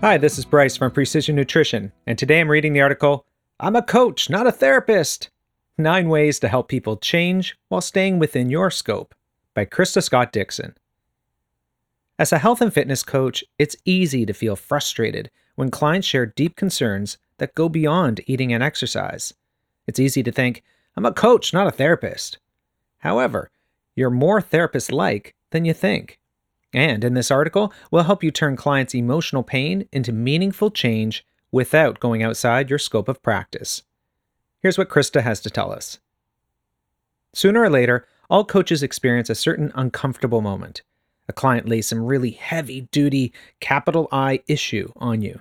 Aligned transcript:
Hi, 0.00 0.16
this 0.16 0.38
is 0.38 0.44
Bryce 0.44 0.76
from 0.76 0.92
Precision 0.92 1.34
Nutrition, 1.34 1.90
and 2.06 2.16
today 2.16 2.38
I'm 2.38 2.48
reading 2.48 2.72
the 2.72 2.82
article 2.82 3.26
I'm 3.58 3.74
a 3.74 3.82
coach, 3.82 4.30
not 4.30 4.46
a 4.46 4.52
therapist. 4.52 5.28
Nine 5.76 6.08
Ways 6.08 6.38
to 6.38 6.46
Help 6.46 6.68
People 6.68 6.98
Change 6.98 7.58
While 7.66 7.80
Staying 7.80 8.20
Within 8.20 8.48
Your 8.48 8.70
Scope 8.70 9.12
by 9.54 9.64
Krista 9.64 10.00
Scott 10.00 10.32
Dixon. 10.32 10.76
As 12.16 12.32
a 12.32 12.38
health 12.38 12.60
and 12.60 12.72
fitness 12.72 13.02
coach, 13.02 13.42
it's 13.58 13.74
easy 13.84 14.24
to 14.24 14.32
feel 14.32 14.54
frustrated 14.54 15.32
when 15.56 15.68
clients 15.68 16.06
share 16.06 16.26
deep 16.26 16.54
concerns 16.54 17.18
that 17.38 17.56
go 17.56 17.68
beyond 17.68 18.20
eating 18.28 18.52
and 18.52 18.62
exercise. 18.62 19.34
It's 19.88 19.98
easy 19.98 20.22
to 20.22 20.30
think, 20.30 20.62
I'm 20.96 21.06
a 21.06 21.12
coach, 21.12 21.52
not 21.52 21.66
a 21.66 21.72
therapist. 21.72 22.38
However, 22.98 23.50
you're 23.96 24.10
more 24.10 24.40
therapist 24.40 24.92
like 24.92 25.34
than 25.50 25.64
you 25.64 25.74
think. 25.74 26.20
And 26.78 27.02
in 27.02 27.14
this 27.14 27.32
article, 27.32 27.72
we'll 27.90 28.04
help 28.04 28.22
you 28.22 28.30
turn 28.30 28.54
clients' 28.54 28.94
emotional 28.94 29.42
pain 29.42 29.88
into 29.90 30.12
meaningful 30.12 30.70
change 30.70 31.26
without 31.50 31.98
going 31.98 32.22
outside 32.22 32.70
your 32.70 32.78
scope 32.78 33.08
of 33.08 33.20
practice. 33.20 33.82
Here's 34.60 34.78
what 34.78 34.88
Krista 34.88 35.22
has 35.22 35.40
to 35.40 35.50
tell 35.50 35.72
us. 35.72 35.98
Sooner 37.34 37.60
or 37.60 37.68
later, 37.68 38.06
all 38.30 38.44
coaches 38.44 38.84
experience 38.84 39.28
a 39.28 39.34
certain 39.34 39.72
uncomfortable 39.74 40.40
moment. 40.40 40.82
A 41.28 41.32
client 41.32 41.68
lays 41.68 41.88
some 41.88 42.04
really 42.04 42.30
heavy 42.30 42.82
duty, 42.92 43.32
capital 43.58 44.06
I 44.12 44.44
issue 44.46 44.92
on 44.98 45.20
you. 45.20 45.40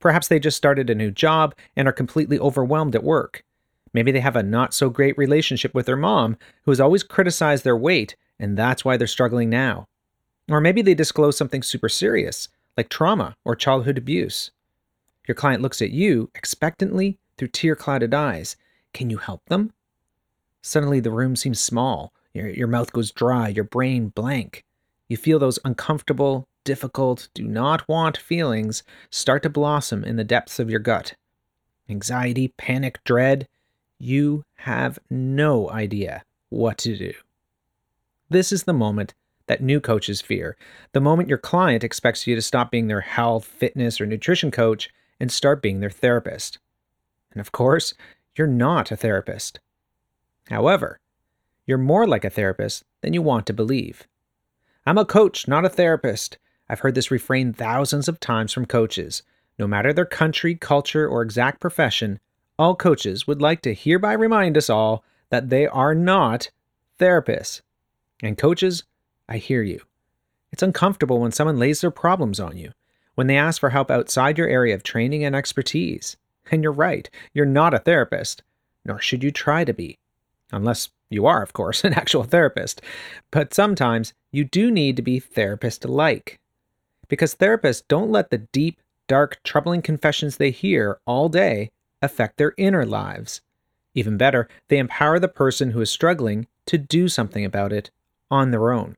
Perhaps 0.00 0.28
they 0.28 0.38
just 0.38 0.58
started 0.58 0.90
a 0.90 0.94
new 0.94 1.10
job 1.10 1.54
and 1.76 1.88
are 1.88 1.92
completely 1.92 2.38
overwhelmed 2.38 2.94
at 2.94 3.02
work. 3.02 3.42
Maybe 3.94 4.12
they 4.12 4.20
have 4.20 4.36
a 4.36 4.42
not 4.42 4.74
so 4.74 4.90
great 4.90 5.16
relationship 5.16 5.72
with 5.72 5.86
their 5.86 5.96
mom, 5.96 6.36
who 6.64 6.72
has 6.72 6.78
always 6.78 7.02
criticized 7.02 7.64
their 7.64 7.74
weight, 7.74 8.16
and 8.38 8.54
that's 8.54 8.84
why 8.84 8.98
they're 8.98 9.06
struggling 9.06 9.48
now. 9.48 9.88
Or 10.48 10.60
maybe 10.60 10.82
they 10.82 10.94
disclose 10.94 11.36
something 11.36 11.62
super 11.62 11.88
serious, 11.88 12.48
like 12.76 12.88
trauma 12.88 13.36
or 13.44 13.54
childhood 13.54 13.98
abuse. 13.98 14.50
Your 15.26 15.34
client 15.34 15.62
looks 15.62 15.82
at 15.82 15.90
you 15.90 16.30
expectantly 16.34 17.18
through 17.36 17.48
tear 17.48 17.76
clouded 17.76 18.14
eyes. 18.14 18.56
Can 18.94 19.10
you 19.10 19.18
help 19.18 19.44
them? 19.46 19.72
Suddenly, 20.62 21.00
the 21.00 21.10
room 21.10 21.36
seems 21.36 21.60
small. 21.60 22.12
Your, 22.32 22.48
your 22.48 22.66
mouth 22.66 22.92
goes 22.92 23.10
dry, 23.10 23.48
your 23.48 23.64
brain 23.64 24.08
blank. 24.08 24.64
You 25.08 25.16
feel 25.16 25.38
those 25.38 25.58
uncomfortable, 25.64 26.48
difficult, 26.64 27.28
do 27.34 27.44
not 27.44 27.86
want 27.88 28.16
feelings 28.16 28.82
start 29.10 29.42
to 29.42 29.50
blossom 29.50 30.04
in 30.04 30.16
the 30.16 30.24
depths 30.24 30.58
of 30.58 30.70
your 30.70 30.80
gut. 30.80 31.14
Anxiety, 31.88 32.48
panic, 32.56 33.02
dread, 33.04 33.48
you 33.98 34.44
have 34.56 34.98
no 35.10 35.70
idea 35.70 36.22
what 36.50 36.78
to 36.78 36.96
do. 36.96 37.12
This 38.30 38.52
is 38.52 38.64
the 38.64 38.72
moment 38.72 39.14
that 39.48 39.62
new 39.62 39.80
coaches 39.80 40.20
fear. 40.20 40.56
The 40.92 41.00
moment 41.00 41.28
your 41.28 41.38
client 41.38 41.82
expects 41.82 42.26
you 42.26 42.34
to 42.34 42.42
stop 42.42 42.70
being 42.70 42.86
their 42.86 43.00
health, 43.00 43.44
fitness, 43.44 44.00
or 44.00 44.06
nutrition 44.06 44.50
coach 44.50 44.88
and 45.18 45.32
start 45.32 45.60
being 45.60 45.80
their 45.80 45.90
therapist. 45.90 46.58
And 47.32 47.40
of 47.40 47.52
course, 47.52 47.94
you're 48.36 48.46
not 48.46 48.92
a 48.92 48.96
therapist. 48.96 49.60
However, 50.48 51.00
you're 51.66 51.78
more 51.78 52.06
like 52.06 52.24
a 52.24 52.30
therapist 52.30 52.84
than 53.02 53.12
you 53.12 53.20
want 53.20 53.46
to 53.46 53.52
believe. 53.52 54.06
I'm 54.86 54.96
a 54.96 55.04
coach, 55.04 55.48
not 55.48 55.64
a 55.64 55.68
therapist. 55.68 56.38
I've 56.68 56.80
heard 56.80 56.94
this 56.94 57.10
refrain 57.10 57.52
thousands 57.52 58.08
of 58.08 58.20
times 58.20 58.52
from 58.52 58.64
coaches. 58.64 59.22
No 59.58 59.66
matter 59.66 59.92
their 59.92 60.06
country, 60.06 60.54
culture, 60.54 61.06
or 61.06 61.22
exact 61.22 61.60
profession, 61.60 62.20
all 62.58 62.74
coaches 62.74 63.26
would 63.26 63.42
like 63.42 63.60
to 63.62 63.74
hereby 63.74 64.12
remind 64.12 64.56
us 64.56 64.70
all 64.70 65.04
that 65.30 65.50
they 65.50 65.66
are 65.66 65.94
not 65.94 66.50
therapists. 66.98 67.60
And 68.22 68.38
coaches, 68.38 68.84
I 69.28 69.38
hear 69.38 69.62
you. 69.62 69.80
It's 70.52 70.62
uncomfortable 70.62 71.20
when 71.20 71.32
someone 71.32 71.58
lays 71.58 71.80
their 71.80 71.90
problems 71.90 72.40
on 72.40 72.56
you, 72.56 72.72
when 73.14 73.26
they 73.26 73.36
ask 73.36 73.60
for 73.60 73.70
help 73.70 73.90
outside 73.90 74.38
your 74.38 74.48
area 74.48 74.74
of 74.74 74.82
training 74.82 75.24
and 75.24 75.36
expertise. 75.36 76.16
And 76.50 76.62
you're 76.62 76.72
right, 76.72 77.08
you're 77.34 77.44
not 77.44 77.74
a 77.74 77.78
therapist, 77.78 78.42
nor 78.84 79.00
should 79.00 79.22
you 79.22 79.30
try 79.30 79.64
to 79.64 79.74
be. 79.74 79.98
Unless 80.50 80.88
you 81.10 81.26
are, 81.26 81.42
of 81.42 81.52
course, 81.52 81.84
an 81.84 81.92
actual 81.92 82.24
therapist. 82.24 82.80
But 83.30 83.52
sometimes 83.52 84.14
you 84.32 84.44
do 84.44 84.70
need 84.70 84.96
to 84.96 85.02
be 85.02 85.20
therapist 85.20 85.84
like 85.84 86.38
because 87.08 87.34
therapists 87.34 87.82
don't 87.88 88.10
let 88.10 88.30
the 88.30 88.38
deep, 88.38 88.80
dark, 89.06 89.40
troubling 89.42 89.82
confessions 89.82 90.36
they 90.36 90.50
hear 90.50 91.00
all 91.06 91.28
day 91.28 91.70
affect 92.02 92.36
their 92.36 92.52
inner 92.56 92.84
lives. 92.84 93.40
Even 93.94 94.16
better, 94.16 94.46
they 94.68 94.78
empower 94.78 95.18
the 95.18 95.28
person 95.28 95.70
who 95.70 95.80
is 95.80 95.90
struggling 95.90 96.46
to 96.66 96.78
do 96.78 97.08
something 97.08 97.44
about 97.44 97.72
it 97.72 97.90
on 98.30 98.50
their 98.50 98.72
own. 98.72 98.94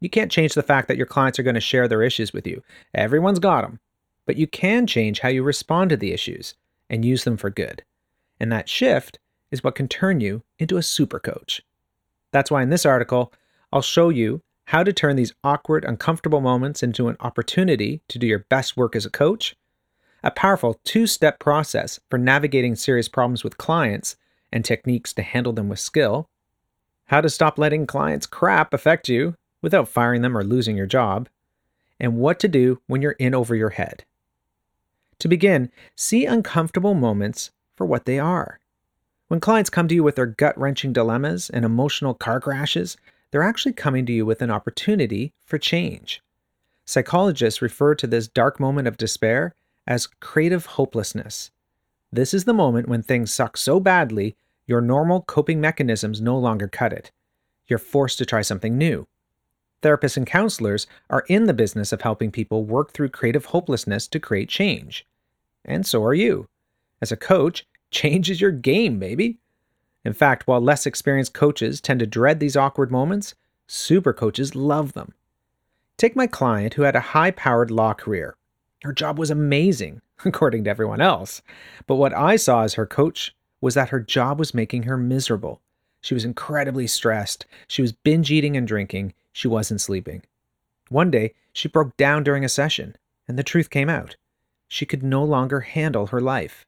You 0.00 0.08
can't 0.08 0.30
change 0.30 0.54
the 0.54 0.62
fact 0.62 0.88
that 0.88 0.96
your 0.96 1.06
clients 1.06 1.38
are 1.38 1.42
going 1.42 1.54
to 1.54 1.60
share 1.60 1.88
their 1.88 2.02
issues 2.02 2.32
with 2.32 2.46
you. 2.46 2.62
Everyone's 2.94 3.38
got 3.38 3.62
them. 3.62 3.80
But 4.26 4.36
you 4.36 4.46
can 4.46 4.86
change 4.86 5.20
how 5.20 5.28
you 5.28 5.42
respond 5.42 5.90
to 5.90 5.96
the 5.96 6.12
issues 6.12 6.54
and 6.90 7.04
use 7.04 7.24
them 7.24 7.36
for 7.36 7.50
good. 7.50 7.82
And 8.38 8.52
that 8.52 8.68
shift 8.68 9.18
is 9.50 9.64
what 9.64 9.74
can 9.74 9.88
turn 9.88 10.20
you 10.20 10.42
into 10.58 10.76
a 10.76 10.82
super 10.82 11.18
coach. 11.18 11.62
That's 12.30 12.50
why 12.50 12.62
in 12.62 12.70
this 12.70 12.86
article, 12.86 13.32
I'll 13.72 13.82
show 13.82 14.10
you 14.10 14.42
how 14.66 14.82
to 14.82 14.92
turn 14.92 15.16
these 15.16 15.32
awkward, 15.42 15.84
uncomfortable 15.84 16.42
moments 16.42 16.82
into 16.82 17.08
an 17.08 17.16
opportunity 17.20 18.02
to 18.08 18.18
do 18.18 18.26
your 18.26 18.40
best 18.50 18.76
work 18.76 18.94
as 18.94 19.06
a 19.06 19.10
coach, 19.10 19.56
a 20.22 20.30
powerful 20.30 20.78
two 20.84 21.06
step 21.06 21.38
process 21.38 21.98
for 22.10 22.18
navigating 22.18 22.76
serious 22.76 23.08
problems 23.08 23.42
with 23.42 23.56
clients 23.56 24.16
and 24.52 24.64
techniques 24.64 25.12
to 25.14 25.22
handle 25.22 25.54
them 25.54 25.68
with 25.68 25.78
skill, 25.78 26.28
how 27.06 27.22
to 27.22 27.30
stop 27.30 27.58
letting 27.58 27.86
clients' 27.86 28.26
crap 28.26 28.74
affect 28.74 29.08
you 29.08 29.34
without 29.62 29.88
firing 29.88 30.22
them 30.22 30.36
or 30.36 30.44
losing 30.44 30.76
your 30.76 30.86
job, 30.86 31.28
and 32.00 32.16
what 32.16 32.38
to 32.40 32.48
do 32.48 32.80
when 32.86 33.02
you're 33.02 33.12
in 33.12 33.34
over 33.34 33.54
your 33.54 33.70
head. 33.70 34.04
To 35.20 35.28
begin, 35.28 35.70
see 35.96 36.26
uncomfortable 36.26 36.94
moments 36.94 37.50
for 37.74 37.86
what 37.86 38.04
they 38.04 38.18
are. 38.18 38.60
When 39.28 39.40
clients 39.40 39.70
come 39.70 39.88
to 39.88 39.94
you 39.94 40.02
with 40.02 40.16
their 40.16 40.26
gut 40.26 40.58
wrenching 40.58 40.92
dilemmas 40.92 41.50
and 41.50 41.64
emotional 41.64 42.14
car 42.14 42.40
crashes, 42.40 42.96
they're 43.30 43.42
actually 43.42 43.74
coming 43.74 44.06
to 44.06 44.12
you 44.12 44.24
with 44.24 44.40
an 44.40 44.50
opportunity 44.50 45.32
for 45.44 45.58
change. 45.58 46.22
Psychologists 46.86 47.60
refer 47.60 47.94
to 47.94 48.06
this 48.06 48.28
dark 48.28 48.58
moment 48.58 48.88
of 48.88 48.96
despair 48.96 49.54
as 49.86 50.06
creative 50.06 50.64
hopelessness. 50.64 51.50
This 52.10 52.32
is 52.32 52.44
the 52.44 52.54
moment 52.54 52.88
when 52.88 53.02
things 53.02 53.32
suck 53.32 53.58
so 53.58 53.80
badly, 53.80 54.36
your 54.66 54.80
normal 54.80 55.22
coping 55.22 55.60
mechanisms 55.60 56.20
no 56.20 56.38
longer 56.38 56.68
cut 56.68 56.92
it. 56.92 57.10
You're 57.66 57.78
forced 57.78 58.16
to 58.18 58.26
try 58.26 58.40
something 58.40 58.78
new. 58.78 59.06
Therapists 59.82 60.16
and 60.16 60.26
counselors 60.26 60.86
are 61.08 61.24
in 61.28 61.44
the 61.44 61.54
business 61.54 61.92
of 61.92 62.02
helping 62.02 62.30
people 62.30 62.64
work 62.64 62.92
through 62.92 63.10
creative 63.10 63.46
hopelessness 63.46 64.08
to 64.08 64.20
create 64.20 64.48
change. 64.48 65.06
And 65.64 65.86
so 65.86 66.02
are 66.04 66.14
you. 66.14 66.48
As 67.00 67.12
a 67.12 67.16
coach, 67.16 67.66
change 67.90 68.30
is 68.30 68.40
your 68.40 68.50
game, 68.50 68.98
baby. 68.98 69.38
In 70.04 70.12
fact, 70.12 70.46
while 70.46 70.60
less 70.60 70.86
experienced 70.86 71.34
coaches 71.34 71.80
tend 71.80 72.00
to 72.00 72.06
dread 72.06 72.40
these 72.40 72.56
awkward 72.56 72.90
moments, 72.90 73.34
super 73.66 74.12
coaches 74.12 74.54
love 74.54 74.94
them. 74.94 75.12
Take 75.96 76.16
my 76.16 76.26
client 76.26 76.74
who 76.74 76.82
had 76.82 76.96
a 76.96 77.00
high 77.00 77.30
powered 77.30 77.70
law 77.70 77.92
career. 77.92 78.36
Her 78.82 78.92
job 78.92 79.18
was 79.18 79.30
amazing, 79.30 80.00
according 80.24 80.64
to 80.64 80.70
everyone 80.70 81.00
else. 81.00 81.42
But 81.86 81.96
what 81.96 82.14
I 82.14 82.36
saw 82.36 82.62
as 82.62 82.74
her 82.74 82.86
coach 82.86 83.34
was 83.60 83.74
that 83.74 83.90
her 83.90 84.00
job 84.00 84.38
was 84.38 84.54
making 84.54 84.84
her 84.84 84.96
miserable. 84.96 85.60
She 86.00 86.14
was 86.14 86.24
incredibly 86.24 86.86
stressed. 86.86 87.44
She 87.66 87.82
was 87.82 87.92
binge 87.92 88.30
eating 88.30 88.56
and 88.56 88.66
drinking. 88.66 89.14
She 89.38 89.46
wasn't 89.46 89.80
sleeping. 89.80 90.24
One 90.88 91.12
day, 91.12 91.32
she 91.52 91.68
broke 91.68 91.96
down 91.96 92.24
during 92.24 92.44
a 92.44 92.48
session, 92.48 92.96
and 93.28 93.38
the 93.38 93.44
truth 93.44 93.70
came 93.70 93.88
out. 93.88 94.16
she 94.66 94.84
could 94.84 95.04
no 95.04 95.22
longer 95.22 95.60
handle 95.60 96.08
her 96.08 96.20
life. 96.20 96.66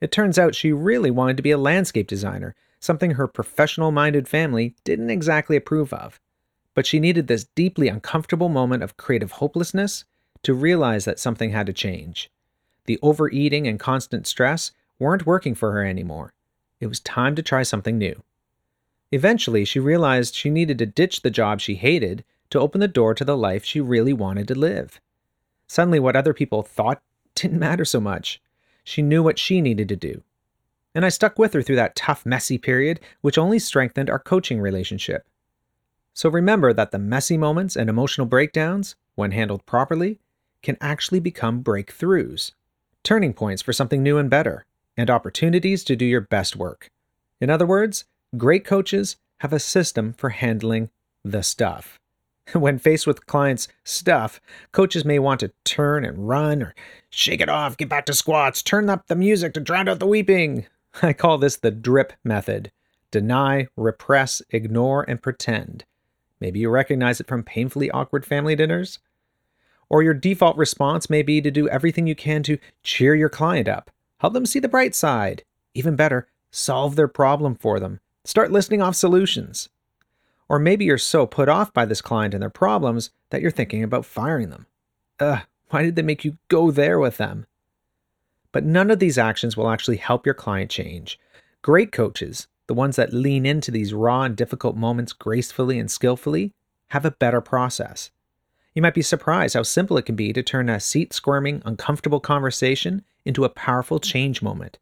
It 0.00 0.12
turns 0.12 0.38
out 0.38 0.54
she 0.54 0.70
really 0.70 1.10
wanted 1.10 1.36
to 1.38 1.42
be 1.42 1.50
a 1.50 1.58
landscape 1.58 2.06
designer, 2.06 2.54
something 2.78 3.10
her 3.10 3.26
professional 3.26 3.90
minded 3.90 4.28
family 4.28 4.76
didn't 4.84 5.10
exactly 5.10 5.56
approve 5.56 5.92
of. 5.92 6.20
But 6.72 6.86
she 6.86 7.00
needed 7.00 7.26
this 7.26 7.48
deeply 7.56 7.88
uncomfortable 7.88 8.48
moment 8.48 8.84
of 8.84 8.96
creative 8.96 9.32
hopelessness 9.32 10.04
to 10.44 10.54
realize 10.54 11.04
that 11.04 11.18
something 11.18 11.50
had 11.50 11.66
to 11.66 11.72
change. 11.72 12.30
The 12.84 13.00
overeating 13.02 13.66
and 13.66 13.80
constant 13.80 14.28
stress 14.28 14.70
weren't 15.00 15.26
working 15.26 15.56
for 15.56 15.72
her 15.72 15.84
anymore. 15.84 16.32
It 16.78 16.86
was 16.86 17.00
time 17.00 17.34
to 17.34 17.42
try 17.42 17.64
something 17.64 17.98
new. 17.98 18.22
Eventually, 19.10 19.64
she 19.64 19.80
realized 19.80 20.34
she 20.34 20.50
needed 20.50 20.78
to 20.78 20.86
ditch 20.86 21.22
the 21.22 21.30
job 21.30 21.60
she 21.60 21.76
hated 21.76 22.24
to 22.50 22.60
open 22.60 22.80
the 22.80 22.88
door 22.88 23.14
to 23.14 23.24
the 23.24 23.36
life 23.36 23.64
she 23.64 23.80
really 23.80 24.12
wanted 24.12 24.48
to 24.48 24.54
live. 24.54 25.00
Suddenly, 25.66 26.00
what 26.00 26.16
other 26.16 26.34
people 26.34 26.62
thought 26.62 27.02
didn't 27.34 27.58
matter 27.58 27.84
so 27.84 28.00
much. 28.00 28.40
She 28.84 29.02
knew 29.02 29.22
what 29.22 29.38
she 29.38 29.60
needed 29.60 29.88
to 29.88 29.96
do. 29.96 30.22
And 30.94 31.04
I 31.04 31.10
stuck 31.10 31.38
with 31.38 31.52
her 31.52 31.62
through 31.62 31.76
that 31.76 31.94
tough, 31.94 32.26
messy 32.26 32.58
period, 32.58 33.00
which 33.20 33.38
only 33.38 33.58
strengthened 33.58 34.10
our 34.10 34.18
coaching 34.18 34.60
relationship. 34.60 35.28
So 36.14 36.28
remember 36.28 36.72
that 36.72 36.90
the 36.90 36.98
messy 36.98 37.36
moments 37.36 37.76
and 37.76 37.88
emotional 37.88 38.26
breakdowns, 38.26 38.96
when 39.14 39.30
handled 39.30 39.66
properly, 39.66 40.18
can 40.62 40.76
actually 40.80 41.20
become 41.20 41.62
breakthroughs, 41.62 42.52
turning 43.04 43.32
points 43.32 43.62
for 43.62 43.72
something 43.72 44.02
new 44.02 44.18
and 44.18 44.28
better, 44.28 44.64
and 44.96 45.10
opportunities 45.10 45.84
to 45.84 45.94
do 45.94 46.04
your 46.04 46.20
best 46.20 46.56
work. 46.56 46.90
In 47.40 47.50
other 47.50 47.66
words, 47.66 48.04
great 48.36 48.64
coaches 48.64 49.16
have 49.40 49.52
a 49.52 49.58
system 49.58 50.12
for 50.12 50.30
handling 50.30 50.90
the 51.24 51.42
stuff. 51.42 51.98
When 52.54 52.78
faced 52.78 53.06
with 53.06 53.26
clients' 53.26 53.68
stuff, 53.84 54.40
coaches 54.72 55.04
may 55.04 55.18
want 55.18 55.40
to 55.40 55.52
turn 55.64 56.02
and 56.04 56.28
run 56.28 56.62
or 56.62 56.74
shake 57.10 57.42
it 57.42 57.50
off, 57.50 57.76
get 57.76 57.90
back 57.90 58.06
to 58.06 58.14
squats, 58.14 58.62
turn 58.62 58.88
up 58.88 59.06
the 59.06 59.14
music 59.14 59.52
to 59.54 59.60
drown 59.60 59.86
out 59.86 59.98
the 59.98 60.06
weeping. 60.06 60.66
I 61.02 61.12
call 61.12 61.36
this 61.36 61.56
the 61.56 61.70
drip 61.70 62.14
method 62.24 62.72
deny, 63.10 63.66
repress, 63.76 64.42
ignore, 64.50 65.04
and 65.08 65.22
pretend. 65.22 65.84
Maybe 66.40 66.60
you 66.60 66.70
recognize 66.70 67.20
it 67.20 67.26
from 67.26 67.42
painfully 67.42 67.90
awkward 67.90 68.24
family 68.24 68.54
dinners. 68.54 68.98
Or 69.90 70.02
your 70.02 70.14
default 70.14 70.56
response 70.56 71.08
may 71.08 71.22
be 71.22 71.40
to 71.40 71.50
do 71.50 71.68
everything 71.68 72.06
you 72.06 72.14
can 72.14 72.42
to 72.44 72.58
cheer 72.82 73.14
your 73.14 73.30
client 73.30 73.68
up, 73.68 73.90
help 74.20 74.34
them 74.34 74.46
see 74.46 74.58
the 74.58 74.68
bright 74.68 74.94
side. 74.94 75.42
Even 75.74 75.96
better, 75.96 76.28
solve 76.50 76.96
their 76.96 77.08
problem 77.08 77.54
for 77.54 77.80
them. 77.80 78.00
Start 78.28 78.52
listing 78.52 78.82
off 78.82 78.94
solutions. 78.94 79.70
Or 80.50 80.58
maybe 80.58 80.84
you're 80.84 80.98
so 80.98 81.24
put 81.24 81.48
off 81.48 81.72
by 81.72 81.86
this 81.86 82.02
client 82.02 82.34
and 82.34 82.42
their 82.42 82.50
problems 82.50 83.08
that 83.30 83.40
you're 83.40 83.50
thinking 83.50 83.82
about 83.82 84.04
firing 84.04 84.50
them. 84.50 84.66
Ugh, 85.18 85.40
why 85.70 85.82
did 85.82 85.96
they 85.96 86.02
make 86.02 86.26
you 86.26 86.36
go 86.48 86.70
there 86.70 86.98
with 86.98 87.16
them? 87.16 87.46
But 88.52 88.66
none 88.66 88.90
of 88.90 88.98
these 88.98 89.16
actions 89.16 89.56
will 89.56 89.70
actually 89.70 89.96
help 89.96 90.26
your 90.26 90.34
client 90.34 90.70
change. 90.70 91.18
Great 91.62 91.90
coaches, 91.90 92.48
the 92.66 92.74
ones 92.74 92.96
that 92.96 93.14
lean 93.14 93.46
into 93.46 93.70
these 93.70 93.94
raw 93.94 94.24
and 94.24 94.36
difficult 94.36 94.76
moments 94.76 95.14
gracefully 95.14 95.78
and 95.78 95.90
skillfully, 95.90 96.52
have 96.88 97.06
a 97.06 97.12
better 97.12 97.40
process. 97.40 98.10
You 98.74 98.82
might 98.82 98.92
be 98.92 99.00
surprised 99.00 99.54
how 99.54 99.62
simple 99.62 99.96
it 99.96 100.04
can 100.04 100.16
be 100.16 100.34
to 100.34 100.42
turn 100.42 100.68
a 100.68 100.80
seat 100.80 101.14
squirming, 101.14 101.62
uncomfortable 101.64 102.20
conversation 102.20 103.04
into 103.24 103.46
a 103.46 103.48
powerful 103.48 103.98
change 103.98 104.42
moment. 104.42 104.76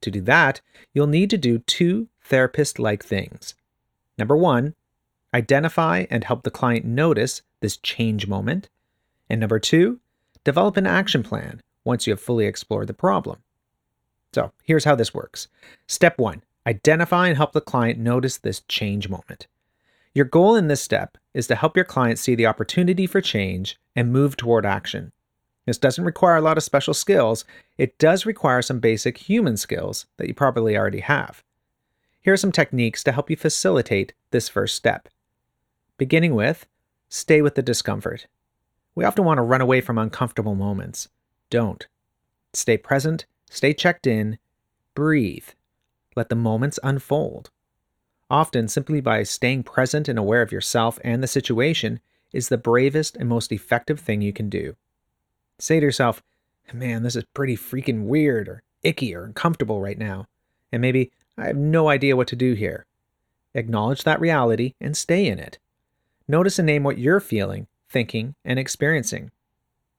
To 0.00 0.10
do 0.10 0.20
that, 0.22 0.60
you'll 0.92 1.06
need 1.06 1.30
to 1.30 1.38
do 1.38 1.58
two 1.60 2.08
therapist 2.30 2.78
like 2.78 3.04
things. 3.04 3.54
Number 4.16 4.36
one, 4.36 4.74
identify 5.34 6.06
and 6.10 6.24
help 6.24 6.42
the 6.42 6.50
client 6.50 6.86
notice 6.86 7.42
this 7.60 7.76
change 7.76 8.26
moment. 8.26 8.70
And 9.28 9.40
number 9.40 9.58
two, 9.58 10.00
develop 10.44 10.76
an 10.76 10.86
action 10.86 11.22
plan 11.22 11.60
once 11.84 12.06
you 12.06 12.12
have 12.12 12.20
fully 12.20 12.46
explored 12.46 12.86
the 12.86 12.94
problem. 12.94 13.38
So 14.32 14.52
here's 14.64 14.84
how 14.84 14.94
this 14.94 15.12
works. 15.12 15.48
Step 15.86 16.18
one 16.18 16.42
identify 16.66 17.26
and 17.26 17.36
help 17.36 17.52
the 17.52 17.60
client 17.60 17.98
notice 17.98 18.36
this 18.38 18.60
change 18.68 19.08
moment. 19.08 19.46
Your 20.14 20.26
goal 20.26 20.56
in 20.56 20.68
this 20.68 20.82
step 20.82 21.16
is 21.32 21.46
to 21.46 21.54
help 21.54 21.74
your 21.74 21.84
client 21.84 22.18
see 22.18 22.34
the 22.34 22.46
opportunity 22.46 23.06
for 23.06 23.20
change 23.20 23.78
and 23.96 24.12
move 24.12 24.36
toward 24.36 24.66
action. 24.66 25.12
This 25.66 25.78
doesn't 25.78 26.04
require 26.04 26.36
a 26.36 26.40
lot 26.40 26.58
of 26.58 26.62
special 26.62 26.94
skills, 26.94 27.44
it 27.78 27.98
does 27.98 28.26
require 28.26 28.60
some 28.60 28.78
basic 28.78 29.18
human 29.18 29.56
skills 29.56 30.06
that 30.16 30.28
you 30.28 30.34
probably 30.34 30.76
already 30.76 31.00
have. 31.00 31.42
Here 32.22 32.34
are 32.34 32.38
some 32.38 32.52
techniques 32.52 33.02
to 33.04 33.12
help 33.12 33.30
you 33.30 33.36
facilitate 33.36 34.12
this 34.30 34.48
first 34.48 34.76
step. 34.76 35.08
Beginning 35.96 36.34
with, 36.34 36.66
stay 37.08 37.40
with 37.40 37.54
the 37.54 37.62
discomfort. 37.62 38.26
We 38.94 39.04
often 39.04 39.24
want 39.24 39.38
to 39.38 39.42
run 39.42 39.60
away 39.60 39.80
from 39.80 39.96
uncomfortable 39.96 40.54
moments. 40.54 41.08
Don't. 41.48 41.86
Stay 42.52 42.76
present, 42.76 43.24
stay 43.48 43.72
checked 43.72 44.06
in, 44.06 44.38
breathe. 44.94 45.48
Let 46.14 46.28
the 46.28 46.34
moments 46.34 46.78
unfold. 46.82 47.50
Often, 48.28 48.68
simply 48.68 49.00
by 49.00 49.22
staying 49.22 49.62
present 49.62 50.08
and 50.08 50.18
aware 50.18 50.42
of 50.42 50.52
yourself 50.52 50.98
and 51.02 51.22
the 51.22 51.26
situation 51.26 52.00
is 52.32 52.48
the 52.48 52.58
bravest 52.58 53.16
and 53.16 53.28
most 53.28 53.50
effective 53.50 53.98
thing 53.98 54.20
you 54.20 54.32
can 54.32 54.48
do. 54.48 54.76
Say 55.58 55.80
to 55.80 55.86
yourself, 55.86 56.22
man, 56.72 57.02
this 57.02 57.16
is 57.16 57.24
pretty 57.34 57.56
freaking 57.56 58.04
weird 58.04 58.48
or 58.48 58.62
icky 58.82 59.14
or 59.14 59.24
uncomfortable 59.24 59.80
right 59.80 59.98
now, 59.98 60.26
and 60.70 60.80
maybe 60.80 61.10
I 61.36 61.46
have 61.46 61.56
no 61.56 61.88
idea 61.88 62.16
what 62.16 62.28
to 62.28 62.36
do 62.36 62.54
here. 62.54 62.86
Acknowledge 63.54 64.04
that 64.04 64.20
reality 64.20 64.74
and 64.80 64.96
stay 64.96 65.26
in 65.26 65.38
it. 65.38 65.58
Notice 66.28 66.58
and 66.58 66.66
name 66.66 66.84
what 66.84 66.98
you're 66.98 67.20
feeling, 67.20 67.66
thinking, 67.88 68.34
and 68.44 68.58
experiencing. 68.58 69.30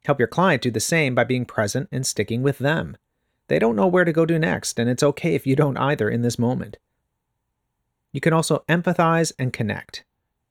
Help 0.06 0.19
your 0.19 0.28
client 0.28 0.62
do 0.62 0.72
the 0.72 0.80
same 0.80 1.13
by 1.13 1.24
being 1.24 1.45
present 1.45 1.89
and 1.92 2.06
sticking 2.06 2.42
with 2.42 2.60
them. 2.60 2.98
They 3.48 3.60
don't 3.60 3.75
know 3.75 3.88
where 3.88 4.06
to 4.06 4.13
go 4.13 4.25
to 4.25 4.39
next, 4.39 4.80
and 4.80 4.89
it's 4.89 5.04
okay 5.04 5.36
if 5.36 5.45
you 5.45 5.56
don't 5.56 5.78
either 5.78 6.10
in 6.10 6.22
this 6.22 6.39
moment. 6.39 6.78
You 8.13 8.22
can 8.22 8.34
also 8.34 8.63
empathize 8.69 9.34
and 9.38 9.54
connect. 9.54 10.04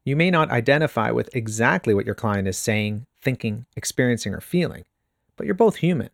You 0.05 0.17
may 0.17 0.31
not 0.31 0.51
identify 0.51 1.11
with 1.11 1.35
exactly 1.35 1.95
what 1.95 2.07
your 2.07 2.15
client 2.15 2.49
is 2.49 2.59
saying, 2.59 3.07
thinking, 3.23 3.67
experiencing, 3.77 4.35
or 4.35 4.41
feeling, 4.41 4.85
but 5.37 5.47
you're 5.47 5.55
both 5.55 5.77
human. 5.77 6.11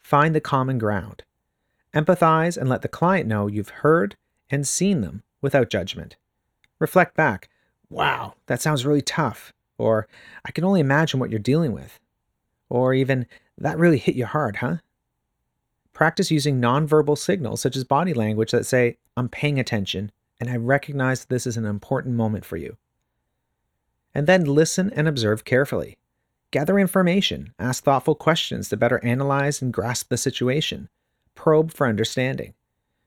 Find 0.00 0.34
the 0.34 0.40
common 0.40 0.78
ground. 0.78 1.22
Empathize 1.94 2.56
and 2.56 2.68
let 2.68 2.82
the 2.82 2.88
client 2.88 3.28
know 3.28 3.46
you've 3.46 3.68
heard 3.68 4.16
and 4.50 4.66
seen 4.66 5.00
them 5.00 5.22
without 5.40 5.70
judgment. 5.70 6.16
Reflect 6.78 7.14
back 7.14 7.48
wow, 7.92 8.34
that 8.46 8.60
sounds 8.60 8.86
really 8.86 9.02
tough. 9.02 9.52
Or 9.78 10.08
I 10.44 10.50
can 10.50 10.64
only 10.64 10.80
imagine 10.80 11.20
what 11.20 11.30
you're 11.30 11.38
dealing 11.38 11.72
with. 11.72 12.00
Or 12.68 12.94
even, 12.94 13.26
that 13.58 13.78
really 13.78 13.98
hit 13.98 14.16
you 14.16 14.26
hard, 14.26 14.56
huh? 14.56 14.78
Practice 15.92 16.30
using 16.30 16.60
nonverbal 16.60 17.18
signals 17.18 17.60
such 17.60 17.76
as 17.76 17.84
body 17.84 18.14
language 18.14 18.50
that 18.52 18.64
say, 18.64 18.96
I'm 19.16 19.28
paying 19.28 19.60
attention 19.60 20.10
and 20.40 20.48
I 20.48 20.56
recognize 20.56 21.24
this 21.26 21.46
is 21.46 21.56
an 21.56 21.66
important 21.66 22.16
moment 22.16 22.44
for 22.44 22.56
you. 22.56 22.76
And 24.14 24.26
then 24.26 24.44
listen 24.44 24.90
and 24.94 25.06
observe 25.06 25.44
carefully. 25.44 25.98
Gather 26.50 26.78
information, 26.78 27.54
ask 27.58 27.84
thoughtful 27.84 28.14
questions 28.14 28.68
to 28.68 28.76
better 28.76 29.04
analyze 29.04 29.62
and 29.62 29.72
grasp 29.72 30.08
the 30.08 30.16
situation. 30.16 30.88
Probe 31.34 31.72
for 31.72 31.86
understanding. 31.86 32.54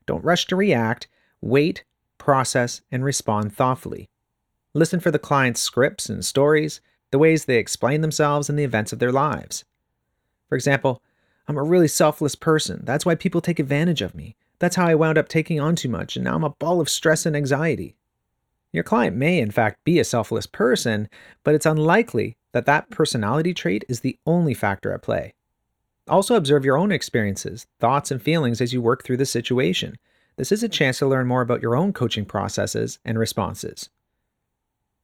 Don't 0.06 0.24
rush 0.24 0.46
to 0.48 0.56
react, 0.56 1.08
wait, 1.42 1.84
process, 2.18 2.82
and 2.92 3.04
respond 3.04 3.56
thoughtfully. 3.56 4.10
Listen 4.74 5.00
for 5.00 5.12
the 5.12 5.20
client's 5.20 5.62
scripts 5.62 6.10
and 6.10 6.24
stories, 6.24 6.82
the 7.12 7.20
ways 7.20 7.46
they 7.46 7.58
explain 7.58 8.02
themselves 8.02 8.50
and 8.50 8.60
the 8.60 8.64
events 8.64 8.92
of 8.92 9.00
their 9.00 9.12
lives. 9.12 9.64
For 10.50 10.56
example, 10.56 11.02
I'm 11.48 11.58
a 11.58 11.64
really 11.64 11.88
selfless 11.88 12.36
person. 12.36 12.82
That's 12.84 13.06
why 13.06 13.16
people 13.16 13.42
take 13.42 13.60
advantage 13.60 14.02
of 14.02 14.16
me. 14.16 14.36
That's 14.60 14.76
how 14.76 14.88
I 14.88 14.96
wound 14.96 15.18
up 15.18 15.28
taking 15.28 15.60
on 15.60 15.76
too 15.76 15.90
much, 15.90 16.16
and 16.16 16.26
now 16.26 16.36
I'm 16.36 16.44
a 16.44 16.50
ball 16.50 16.82
of 16.82 16.90
stress 16.90 17.26
and 17.26 17.36
anxiety. 17.36 17.96
Your 18.72 18.84
client 18.84 19.16
may, 19.16 19.40
in 19.40 19.52
fact, 19.52 19.84
be 19.84 20.00
a 20.00 20.04
selfless 20.04 20.48
person, 20.48 21.08
but 21.44 21.56
it's 21.56 21.66
unlikely 21.66 22.36
that 22.52 22.66
that 22.66 22.90
personality 22.90 23.54
trait 23.54 23.86
is 23.88 24.02
the 24.02 24.18
only 24.26 24.54
factor 24.54 24.92
at 24.92 25.02
play. 25.02 25.34
Also, 26.08 26.36
observe 26.36 26.64
your 26.64 26.78
own 26.78 26.92
experiences, 26.92 27.66
thoughts, 27.80 28.12
and 28.12 28.22
feelings 28.22 28.62
as 28.62 28.74
you 28.74 28.82
work 28.82 29.04
through 29.04 29.18
the 29.18 29.26
situation. 29.26 29.98
This 30.38 30.52
is 30.52 30.62
a 30.62 30.68
mm-hmm. 30.68 30.74
chance 30.74 31.00
to 31.00 31.08
learn 31.08 31.28
more 31.28 31.42
about 31.42 31.62
your 31.62 31.76
own 31.76 31.94
coaching 31.94 32.26
processes 32.26 33.00
and 33.04 33.18
responses. 33.18 33.90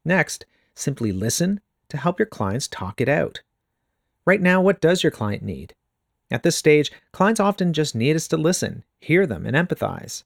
Next, 0.05 0.45
simply 0.75 1.11
listen 1.11 1.61
to 1.89 1.97
help 1.97 2.19
your 2.19 2.27
clients 2.27 2.67
talk 2.67 3.01
it 3.01 3.09
out. 3.09 3.41
Right 4.25 4.41
now, 4.41 4.61
what 4.61 4.81
does 4.81 5.03
your 5.03 5.11
client 5.11 5.43
need? 5.43 5.73
At 6.29 6.43
this 6.43 6.55
stage, 6.55 6.91
clients 7.11 7.39
often 7.39 7.73
just 7.73 7.95
need 7.95 8.15
us 8.15 8.27
to 8.29 8.37
listen, 8.37 8.83
hear 8.99 9.25
them, 9.25 9.45
and 9.45 9.55
empathize. 9.55 10.23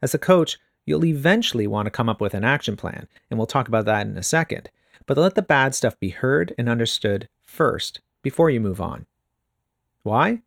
As 0.00 0.14
a 0.14 0.18
coach, 0.18 0.58
you'll 0.86 1.04
eventually 1.04 1.66
want 1.66 1.86
to 1.86 1.90
come 1.90 2.08
up 2.08 2.20
with 2.20 2.34
an 2.34 2.44
action 2.44 2.76
plan, 2.76 3.08
and 3.30 3.38
we'll 3.38 3.46
talk 3.46 3.68
about 3.68 3.84
that 3.86 4.06
in 4.06 4.16
a 4.16 4.22
second. 4.22 4.70
But 5.06 5.18
let 5.18 5.34
the 5.34 5.42
bad 5.42 5.74
stuff 5.74 5.98
be 5.98 6.10
heard 6.10 6.54
and 6.56 6.68
understood 6.68 7.28
first 7.42 8.00
before 8.22 8.50
you 8.50 8.60
move 8.60 8.80
on. 8.80 9.06
Why? 10.02 10.42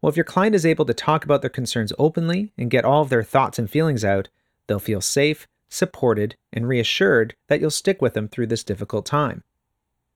Well, 0.00 0.10
if 0.10 0.16
your 0.16 0.24
client 0.24 0.54
is 0.54 0.66
able 0.66 0.84
to 0.84 0.94
talk 0.94 1.24
about 1.24 1.40
their 1.40 1.50
concerns 1.50 1.92
openly 1.98 2.52
and 2.58 2.70
get 2.70 2.84
all 2.84 3.02
of 3.02 3.08
their 3.08 3.22
thoughts 3.22 3.58
and 3.58 3.70
feelings 3.70 4.04
out, 4.04 4.28
they'll 4.66 4.78
feel 4.78 5.00
safe 5.00 5.48
supported, 5.68 6.36
and 6.52 6.68
reassured 6.68 7.34
that 7.48 7.60
you'll 7.60 7.70
stick 7.70 8.00
with 8.00 8.14
them 8.14 8.28
through 8.28 8.46
this 8.46 8.64
difficult 8.64 9.06
time. 9.06 9.42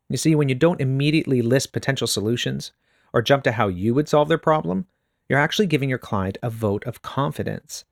You 0.09 0.17
see, 0.17 0.35
when 0.35 0.49
you 0.49 0.55
don't 0.55 0.81
immediately 0.81 1.43
list 1.43 1.73
potential 1.73 2.07
solutions, 2.07 2.73
or 3.13 3.23
jump 3.23 3.45
to 3.45 3.53
how 3.53 3.69
you 3.69 3.95
would 3.95 4.09
solve 4.09 4.29
their 4.29 4.39
problem, 4.39 4.87
you're 5.29 5.39
actually 5.39 5.67
giving 5.67 5.89
your 5.89 5.99
client 5.99 6.39
a 6.43 6.51
vote 6.51 6.85
of 6.85 7.03
confidence. 7.03 7.85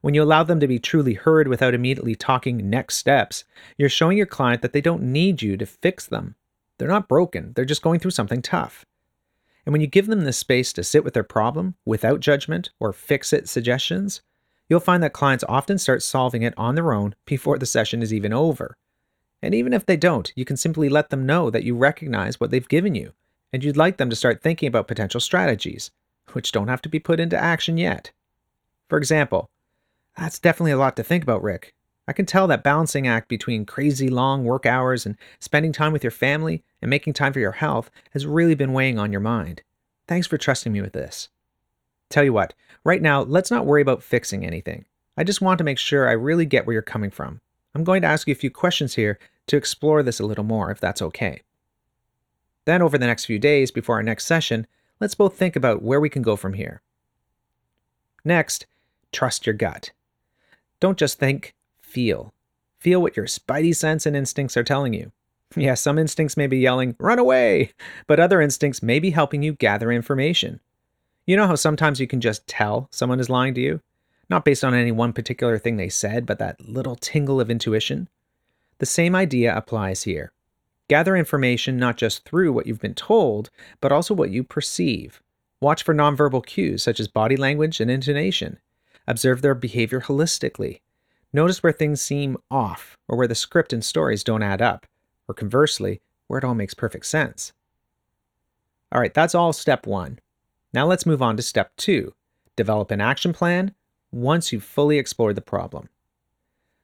When 0.00 0.14
you 0.14 0.22
allow 0.22 0.44
them 0.44 0.60
to 0.60 0.68
be 0.68 0.78
truly 0.78 1.14
heard 1.14 1.48
without 1.48 1.74
immediately 1.74 2.14
talking 2.14 2.70
next 2.70 2.96
steps, 2.96 3.44
you're 3.76 3.88
showing 3.88 4.16
your 4.16 4.26
client 4.26 4.62
that 4.62 4.72
they 4.72 4.80
don't 4.80 5.02
need 5.02 5.42
you 5.42 5.56
to 5.56 5.66
fix 5.66 6.06
them. 6.06 6.36
They're 6.78 6.88
not 6.88 7.08
broken, 7.08 7.52
they're 7.54 7.64
just 7.64 7.82
going 7.82 8.00
through 8.00 8.12
something 8.12 8.40
tough. 8.40 8.86
And 9.68 9.72
when 9.74 9.82
you 9.82 9.86
give 9.86 10.06
them 10.06 10.24
the 10.24 10.32
space 10.32 10.72
to 10.72 10.82
sit 10.82 11.04
with 11.04 11.12
their 11.12 11.22
problem 11.22 11.74
without 11.84 12.20
judgment 12.20 12.70
or 12.80 12.90
fix 12.94 13.34
it 13.34 13.50
suggestions, 13.50 14.22
you'll 14.66 14.80
find 14.80 15.02
that 15.02 15.12
clients 15.12 15.44
often 15.46 15.76
start 15.76 16.02
solving 16.02 16.40
it 16.40 16.54
on 16.56 16.74
their 16.74 16.94
own 16.94 17.14
before 17.26 17.58
the 17.58 17.66
session 17.66 18.00
is 18.00 18.10
even 18.10 18.32
over. 18.32 18.78
And 19.42 19.54
even 19.54 19.74
if 19.74 19.84
they 19.84 19.98
don't, 19.98 20.32
you 20.34 20.46
can 20.46 20.56
simply 20.56 20.88
let 20.88 21.10
them 21.10 21.26
know 21.26 21.50
that 21.50 21.64
you 21.64 21.76
recognize 21.76 22.40
what 22.40 22.50
they've 22.50 22.66
given 22.66 22.94
you 22.94 23.12
and 23.52 23.62
you'd 23.62 23.76
like 23.76 23.98
them 23.98 24.08
to 24.08 24.16
start 24.16 24.40
thinking 24.40 24.68
about 24.68 24.88
potential 24.88 25.20
strategies, 25.20 25.90
which 26.32 26.50
don't 26.50 26.68
have 26.68 26.80
to 26.80 26.88
be 26.88 26.98
put 26.98 27.20
into 27.20 27.36
action 27.36 27.76
yet. 27.76 28.10
For 28.88 28.96
example, 28.96 29.50
that's 30.16 30.38
definitely 30.38 30.72
a 30.72 30.78
lot 30.78 30.96
to 30.96 31.02
think 31.02 31.22
about, 31.22 31.42
Rick. 31.42 31.74
I 32.08 32.14
can 32.14 32.24
tell 32.24 32.46
that 32.46 32.64
balancing 32.64 33.06
act 33.06 33.28
between 33.28 33.66
crazy 33.66 34.08
long 34.08 34.42
work 34.42 34.64
hours 34.64 35.04
and 35.04 35.18
spending 35.40 35.72
time 35.72 35.92
with 35.92 36.02
your 36.02 36.10
family 36.10 36.64
and 36.80 36.88
making 36.88 37.12
time 37.12 37.34
for 37.34 37.38
your 37.38 37.52
health 37.52 37.90
has 38.12 38.24
really 38.24 38.54
been 38.54 38.72
weighing 38.72 38.98
on 38.98 39.12
your 39.12 39.20
mind. 39.20 39.60
Thanks 40.06 40.26
for 40.26 40.38
trusting 40.38 40.72
me 40.72 40.80
with 40.80 40.94
this. 40.94 41.28
Tell 42.08 42.24
you 42.24 42.32
what, 42.32 42.54
right 42.82 43.02
now, 43.02 43.20
let's 43.20 43.50
not 43.50 43.66
worry 43.66 43.82
about 43.82 44.02
fixing 44.02 44.42
anything. 44.42 44.86
I 45.18 45.24
just 45.24 45.42
want 45.42 45.58
to 45.58 45.64
make 45.64 45.76
sure 45.76 46.08
I 46.08 46.12
really 46.12 46.46
get 46.46 46.66
where 46.66 46.72
you're 46.72 46.82
coming 46.82 47.10
from. 47.10 47.42
I'm 47.74 47.84
going 47.84 48.00
to 48.00 48.08
ask 48.08 48.26
you 48.26 48.32
a 48.32 48.36
few 48.36 48.50
questions 48.50 48.94
here 48.94 49.18
to 49.48 49.58
explore 49.58 50.02
this 50.02 50.18
a 50.18 50.24
little 50.24 50.44
more, 50.44 50.70
if 50.70 50.80
that's 50.80 51.02
okay. 51.02 51.42
Then, 52.64 52.80
over 52.80 52.96
the 52.96 53.06
next 53.06 53.26
few 53.26 53.38
days 53.38 53.70
before 53.70 53.96
our 53.96 54.02
next 54.02 54.24
session, 54.24 54.66
let's 54.98 55.14
both 55.14 55.36
think 55.36 55.56
about 55.56 55.82
where 55.82 56.00
we 56.00 56.08
can 56.08 56.22
go 56.22 56.36
from 56.36 56.54
here. 56.54 56.80
Next, 58.24 58.64
trust 59.12 59.46
your 59.46 59.54
gut. 59.54 59.90
Don't 60.80 60.98
just 60.98 61.18
think, 61.18 61.54
feel. 61.88 62.32
Feel 62.78 63.02
what 63.02 63.16
your 63.16 63.26
spidey 63.26 63.74
sense 63.74 64.06
and 64.06 64.14
instincts 64.14 64.56
are 64.56 64.64
telling 64.64 64.94
you. 64.94 65.10
Yeah, 65.56 65.74
some 65.74 65.98
instincts 65.98 66.36
may 66.36 66.46
be 66.46 66.58
yelling, 66.58 66.94
run 66.98 67.18
away, 67.18 67.72
but 68.06 68.20
other 68.20 68.40
instincts 68.40 68.82
may 68.82 68.98
be 68.98 69.10
helping 69.10 69.42
you 69.42 69.54
gather 69.54 69.90
information. 69.90 70.60
You 71.26 71.36
know 71.36 71.46
how 71.46 71.54
sometimes 71.54 72.00
you 72.00 72.06
can 72.06 72.20
just 72.20 72.46
tell 72.46 72.88
someone 72.90 73.20
is 73.20 73.30
lying 73.30 73.54
to 73.54 73.60
you? 73.60 73.80
Not 74.30 74.44
based 74.44 74.62
on 74.62 74.74
any 74.74 74.92
one 74.92 75.14
particular 75.14 75.58
thing 75.58 75.76
they 75.76 75.88
said, 75.88 76.26
but 76.26 76.38
that 76.38 76.60
little 76.60 76.96
tingle 76.96 77.40
of 77.40 77.50
intuition? 77.50 78.08
The 78.78 78.86
same 78.86 79.14
idea 79.14 79.56
applies 79.56 80.02
here. 80.02 80.32
Gather 80.88 81.16
information 81.16 81.78
not 81.78 81.96
just 81.96 82.24
through 82.24 82.52
what 82.52 82.66
you've 82.66 82.80
been 82.80 82.94
told, 82.94 83.50
but 83.80 83.92
also 83.92 84.14
what 84.14 84.30
you 84.30 84.44
perceive. 84.44 85.22
Watch 85.60 85.82
for 85.82 85.94
nonverbal 85.94 86.46
cues 86.46 86.82
such 86.82 87.00
as 87.00 87.08
body 87.08 87.36
language 87.36 87.80
and 87.80 87.90
intonation. 87.90 88.58
Observe 89.06 89.42
their 89.42 89.54
behavior 89.54 90.02
holistically. 90.02 90.80
Notice 91.32 91.62
where 91.62 91.72
things 91.72 92.00
seem 92.00 92.38
off 92.50 92.96
or 93.06 93.16
where 93.16 93.28
the 93.28 93.34
script 93.34 93.72
and 93.72 93.84
stories 93.84 94.24
don't 94.24 94.42
add 94.42 94.62
up, 94.62 94.86
or 95.28 95.34
conversely, 95.34 96.00
where 96.26 96.38
it 96.38 96.44
all 96.44 96.54
makes 96.54 96.74
perfect 96.74 97.06
sense. 97.06 97.52
All 98.90 99.00
right, 99.00 99.12
that's 99.12 99.34
all 99.34 99.52
step 99.52 99.86
one. 99.86 100.18
Now 100.72 100.86
let's 100.86 101.06
move 101.06 101.22
on 101.22 101.36
to 101.36 101.42
step 101.42 101.72
two 101.76 102.14
develop 102.56 102.90
an 102.90 103.00
action 103.00 103.32
plan 103.32 103.72
once 104.10 104.52
you've 104.52 104.64
fully 104.64 104.98
explored 104.98 105.36
the 105.36 105.40
problem. 105.40 105.88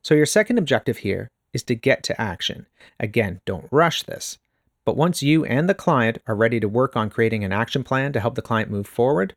So, 0.02 0.14
your 0.14 0.26
second 0.26 0.58
objective 0.58 0.98
here 0.98 1.30
is 1.52 1.62
to 1.64 1.74
get 1.74 2.02
to 2.04 2.20
action. 2.20 2.66
Again, 3.00 3.40
don't 3.44 3.66
rush 3.70 4.02
this. 4.02 4.38
But 4.84 4.96
once 4.96 5.22
you 5.22 5.44
and 5.44 5.68
the 5.68 5.74
client 5.74 6.18
are 6.26 6.34
ready 6.34 6.60
to 6.60 6.68
work 6.68 6.94
on 6.94 7.10
creating 7.10 7.42
an 7.42 7.52
action 7.52 7.82
plan 7.82 8.12
to 8.12 8.20
help 8.20 8.34
the 8.34 8.42
client 8.42 8.70
move 8.70 8.86
forward, 8.86 9.34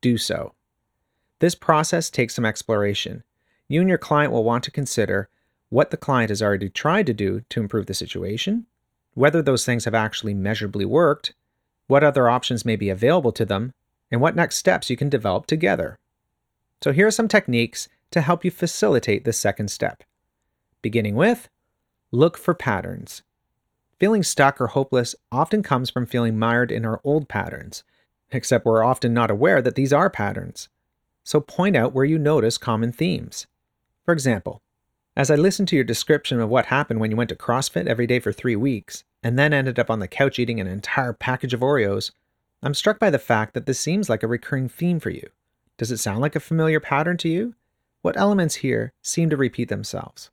do 0.00 0.16
so. 0.16 0.54
This 1.40 1.54
process 1.54 2.10
takes 2.10 2.34
some 2.34 2.46
exploration. 2.46 3.22
You 3.68 3.80
and 3.80 3.88
your 3.88 3.98
client 3.98 4.32
will 4.32 4.44
want 4.44 4.64
to 4.64 4.70
consider 4.70 5.28
what 5.68 5.90
the 5.90 5.98
client 5.98 6.30
has 6.30 6.40
already 6.40 6.70
tried 6.70 7.06
to 7.06 7.14
do 7.14 7.42
to 7.50 7.60
improve 7.60 7.84
the 7.86 7.94
situation, 7.94 8.66
whether 9.12 9.42
those 9.42 9.66
things 9.66 9.84
have 9.84 9.94
actually 9.94 10.32
measurably 10.32 10.86
worked, 10.86 11.34
what 11.86 12.02
other 12.02 12.30
options 12.30 12.64
may 12.64 12.76
be 12.76 12.88
available 12.88 13.32
to 13.32 13.44
them, 13.44 13.74
and 14.10 14.22
what 14.22 14.34
next 14.34 14.56
steps 14.56 14.88
you 14.88 14.96
can 14.96 15.10
develop 15.10 15.46
together. 15.46 15.98
So, 16.82 16.92
here 16.92 17.06
are 17.06 17.10
some 17.10 17.28
techniques 17.28 17.88
to 18.10 18.22
help 18.22 18.44
you 18.44 18.50
facilitate 18.50 19.24
this 19.24 19.38
second 19.38 19.70
step. 19.70 20.02
Beginning 20.80 21.14
with, 21.14 21.48
look 22.10 22.38
for 22.38 22.54
patterns. 22.54 23.22
Feeling 23.98 24.22
stuck 24.22 24.60
or 24.60 24.68
hopeless 24.68 25.14
often 25.30 25.62
comes 25.62 25.90
from 25.90 26.06
feeling 26.06 26.38
mired 26.38 26.70
in 26.70 26.86
our 26.86 27.00
old 27.04 27.28
patterns, 27.28 27.82
except 28.30 28.64
we're 28.64 28.84
often 28.84 29.12
not 29.12 29.30
aware 29.30 29.60
that 29.60 29.74
these 29.74 29.92
are 29.92 30.08
patterns. 30.08 30.68
So 31.24 31.40
point 31.40 31.76
out 31.76 31.92
where 31.92 32.06
you 32.06 32.18
notice 32.18 32.56
common 32.56 32.92
themes. 32.92 33.46
For 34.08 34.14
example, 34.14 34.62
as 35.16 35.30
I 35.30 35.34
listened 35.34 35.68
to 35.68 35.76
your 35.76 35.84
description 35.84 36.40
of 36.40 36.48
what 36.48 36.64
happened 36.64 36.98
when 36.98 37.10
you 37.10 37.16
went 37.18 37.28
to 37.28 37.36
CrossFit 37.36 37.86
every 37.86 38.06
day 38.06 38.20
for 38.20 38.32
three 38.32 38.56
weeks, 38.56 39.04
and 39.22 39.38
then 39.38 39.52
ended 39.52 39.78
up 39.78 39.90
on 39.90 39.98
the 39.98 40.08
couch 40.08 40.38
eating 40.38 40.58
an 40.58 40.66
entire 40.66 41.12
package 41.12 41.52
of 41.52 41.60
Oreos, 41.60 42.10
I'm 42.62 42.72
struck 42.72 42.98
by 42.98 43.10
the 43.10 43.18
fact 43.18 43.52
that 43.52 43.66
this 43.66 43.78
seems 43.78 44.08
like 44.08 44.22
a 44.22 44.26
recurring 44.26 44.70
theme 44.70 44.98
for 44.98 45.10
you. 45.10 45.28
Does 45.76 45.90
it 45.90 45.98
sound 45.98 46.20
like 46.20 46.34
a 46.34 46.40
familiar 46.40 46.80
pattern 46.80 47.18
to 47.18 47.28
you? 47.28 47.54
What 48.00 48.16
elements 48.16 48.54
here 48.54 48.94
seem 49.02 49.28
to 49.28 49.36
repeat 49.36 49.68
themselves? 49.68 50.30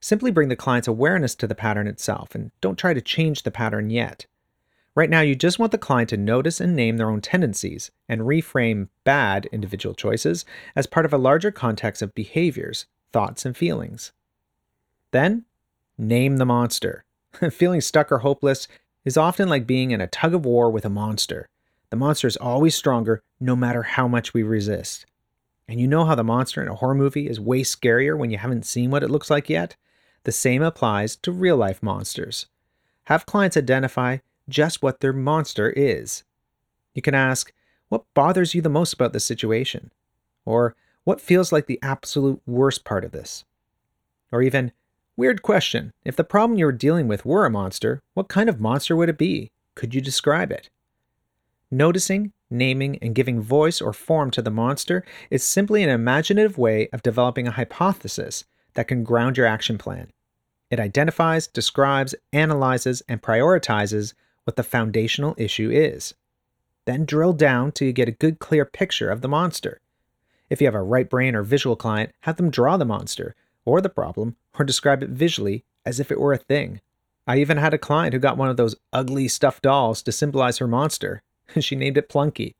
Simply 0.00 0.30
bring 0.30 0.48
the 0.48 0.56
client's 0.56 0.88
awareness 0.88 1.34
to 1.34 1.46
the 1.46 1.54
pattern 1.54 1.88
itself 1.88 2.34
and 2.34 2.52
don't 2.62 2.78
try 2.78 2.94
to 2.94 3.02
change 3.02 3.42
the 3.42 3.50
pattern 3.50 3.90
yet. 3.90 4.24
Right 4.94 5.10
now, 5.10 5.20
you 5.20 5.34
just 5.34 5.58
want 5.58 5.72
the 5.72 5.78
client 5.78 6.10
to 6.10 6.16
notice 6.16 6.60
and 6.60 6.74
name 6.74 6.96
their 6.96 7.10
own 7.10 7.20
tendencies 7.20 7.90
and 8.08 8.22
reframe 8.22 8.88
bad 9.04 9.46
individual 9.52 9.94
choices 9.94 10.44
as 10.74 10.86
part 10.86 11.06
of 11.06 11.12
a 11.12 11.18
larger 11.18 11.50
context 11.50 12.02
of 12.02 12.14
behaviors, 12.14 12.86
thoughts, 13.12 13.46
and 13.46 13.56
feelings. 13.56 14.12
Then, 15.12 15.44
name 15.96 16.38
the 16.38 16.44
monster. 16.44 17.04
Feeling 17.52 17.80
stuck 17.80 18.10
or 18.10 18.18
hopeless 18.18 18.66
is 19.04 19.16
often 19.16 19.48
like 19.48 19.66
being 19.66 19.90
in 19.92 20.00
a 20.00 20.06
tug 20.06 20.34
of 20.34 20.44
war 20.44 20.70
with 20.70 20.84
a 20.84 20.90
monster. 20.90 21.48
The 21.90 21.96
monster 21.96 22.26
is 22.26 22.36
always 22.36 22.74
stronger 22.74 23.22
no 23.40 23.56
matter 23.56 23.82
how 23.82 24.08
much 24.08 24.34
we 24.34 24.42
resist. 24.42 25.06
And 25.68 25.80
you 25.80 25.86
know 25.86 26.04
how 26.04 26.14
the 26.14 26.24
monster 26.24 26.62
in 26.62 26.68
a 26.68 26.74
horror 26.74 26.94
movie 26.94 27.28
is 27.28 27.38
way 27.38 27.62
scarier 27.62 28.16
when 28.18 28.30
you 28.30 28.38
haven't 28.38 28.66
seen 28.66 28.90
what 28.90 29.02
it 29.02 29.10
looks 29.10 29.30
like 29.30 29.48
yet? 29.48 29.76
The 30.24 30.32
same 30.32 30.62
applies 30.62 31.16
to 31.16 31.32
real 31.32 31.56
life 31.56 31.82
monsters. 31.82 32.46
Have 33.04 33.26
clients 33.26 33.56
identify 33.56 34.18
just 34.48 34.82
what 34.82 35.00
their 35.00 35.12
monster 35.12 35.70
is. 35.70 36.24
You 36.94 37.02
can 37.02 37.14
ask, 37.14 37.52
What 37.88 38.04
bothers 38.14 38.54
you 38.54 38.62
the 38.62 38.68
most 38.68 38.92
about 38.92 39.12
this 39.12 39.24
situation? 39.24 39.90
Or, 40.44 40.74
What 41.04 41.20
feels 41.20 41.52
like 41.52 41.66
the 41.66 41.78
absolute 41.82 42.40
worst 42.46 42.84
part 42.84 43.04
of 43.04 43.12
this? 43.12 43.44
Or 44.32 44.42
even, 44.42 44.72
Weird 45.16 45.42
question. 45.42 45.92
If 46.04 46.14
the 46.14 46.22
problem 46.22 46.58
you're 46.58 46.70
dealing 46.70 47.08
with 47.08 47.26
were 47.26 47.44
a 47.44 47.50
monster, 47.50 48.00
what 48.14 48.28
kind 48.28 48.48
of 48.48 48.60
monster 48.60 48.94
would 48.94 49.08
it 49.08 49.18
be? 49.18 49.50
Could 49.74 49.92
you 49.92 50.00
describe 50.00 50.52
it? 50.52 50.70
Noticing, 51.72 52.32
naming, 52.50 52.98
and 53.02 53.16
giving 53.16 53.40
voice 53.40 53.80
or 53.80 53.92
form 53.92 54.30
to 54.30 54.42
the 54.42 54.50
monster 54.50 55.04
is 55.28 55.42
simply 55.42 55.82
an 55.82 55.90
imaginative 55.90 56.56
way 56.56 56.88
of 56.92 57.02
developing 57.02 57.48
a 57.48 57.52
hypothesis 57.52 58.44
that 58.74 58.86
can 58.86 59.02
ground 59.02 59.36
your 59.36 59.46
action 59.46 59.76
plan. 59.76 60.12
It 60.70 60.78
identifies, 60.78 61.48
describes, 61.48 62.14
analyzes, 62.32 63.02
and 63.08 63.20
prioritizes 63.20 64.14
what 64.48 64.56
the 64.56 64.62
foundational 64.62 65.34
issue 65.36 65.70
is. 65.70 66.14
Then 66.86 67.04
drill 67.04 67.34
down 67.34 67.70
till 67.70 67.86
you 67.86 67.92
get 67.92 68.08
a 68.08 68.12
good, 68.12 68.38
clear 68.38 68.64
picture 68.64 69.10
of 69.10 69.20
the 69.20 69.28
monster. 69.28 69.78
If 70.48 70.62
you 70.62 70.66
have 70.66 70.74
a 70.74 70.82
right 70.82 71.10
brain 71.10 71.36
or 71.36 71.42
visual 71.42 71.76
client, 71.76 72.12
have 72.20 72.38
them 72.38 72.48
draw 72.48 72.78
the 72.78 72.86
monster 72.86 73.36
or 73.66 73.82
the 73.82 73.90
problem 73.90 74.36
or 74.58 74.64
describe 74.64 75.02
it 75.02 75.10
visually 75.10 75.64
as 75.84 76.00
if 76.00 76.10
it 76.10 76.18
were 76.18 76.32
a 76.32 76.38
thing. 76.38 76.80
I 77.26 77.36
even 77.36 77.58
had 77.58 77.74
a 77.74 77.78
client 77.78 78.14
who 78.14 78.18
got 78.18 78.38
one 78.38 78.48
of 78.48 78.56
those 78.56 78.74
ugly 78.90 79.28
stuffed 79.28 79.64
dolls 79.64 80.00
to 80.04 80.12
symbolize 80.12 80.56
her 80.56 80.66
monster, 80.66 81.20
and 81.54 81.62
she 81.62 81.76
named 81.76 81.98
it 81.98 82.08
Plunky. 82.08 82.54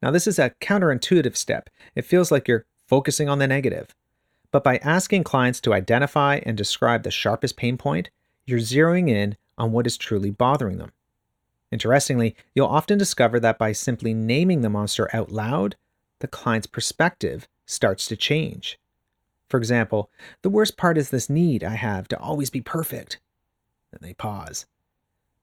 Now, 0.00 0.10
this 0.10 0.26
is 0.26 0.38
a 0.38 0.54
counterintuitive 0.62 1.36
step. 1.36 1.68
It 1.94 2.06
feels 2.06 2.32
like 2.32 2.48
you're 2.48 2.64
focusing 2.86 3.28
on 3.28 3.38
the 3.38 3.46
negative. 3.46 3.94
But 4.50 4.64
by 4.64 4.78
asking 4.78 5.24
clients 5.24 5.60
to 5.60 5.74
identify 5.74 6.40
and 6.46 6.56
describe 6.56 7.02
the 7.02 7.10
sharpest 7.10 7.58
pain 7.58 7.76
point, 7.76 8.08
you're 8.46 8.60
zeroing 8.60 9.10
in 9.10 9.36
on 9.58 9.72
what 9.72 9.86
is 9.86 9.96
truly 9.96 10.30
bothering 10.30 10.78
them. 10.78 10.92
Interestingly, 11.72 12.36
you'll 12.54 12.66
often 12.66 12.98
discover 12.98 13.40
that 13.40 13.58
by 13.58 13.72
simply 13.72 14.14
naming 14.14 14.60
the 14.60 14.70
monster 14.70 15.08
out 15.14 15.32
loud, 15.32 15.76
the 16.20 16.28
client's 16.28 16.66
perspective 16.66 17.48
starts 17.66 18.06
to 18.06 18.16
change. 18.16 18.78
For 19.48 19.58
example, 19.58 20.10
the 20.42 20.50
worst 20.50 20.76
part 20.76 20.98
is 20.98 21.10
this 21.10 21.30
need 21.30 21.64
I 21.64 21.74
have 21.74 22.08
to 22.08 22.18
always 22.18 22.50
be 22.50 22.60
perfect. 22.60 23.20
Then 23.90 24.00
they 24.02 24.14
pause. 24.14 24.66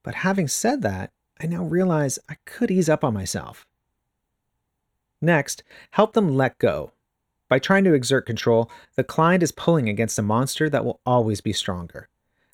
But 0.01 0.15
having 0.15 0.47
said 0.47 0.81
that, 0.81 1.11
I 1.41 1.47
now 1.47 1.63
realize 1.63 2.19
I 2.29 2.35
could 2.45 2.71
ease 2.71 2.89
up 2.89 3.03
on 3.03 3.13
myself. 3.13 3.65
Next, 5.21 5.63
help 5.91 6.13
them 6.13 6.35
let 6.35 6.59
go 6.59 6.91
by 7.53 7.59
trying 7.59 7.83
to 7.83 7.93
exert 7.93 8.25
control, 8.25 8.71
the 8.95 9.03
client 9.03 9.43
is 9.43 9.51
pulling 9.51 9.87
against 9.87 10.17
a 10.17 10.23
monster 10.23 10.71
that 10.71 10.83
will 10.83 10.99
always 11.05 11.39
be 11.39 11.53
stronger. 11.53 12.09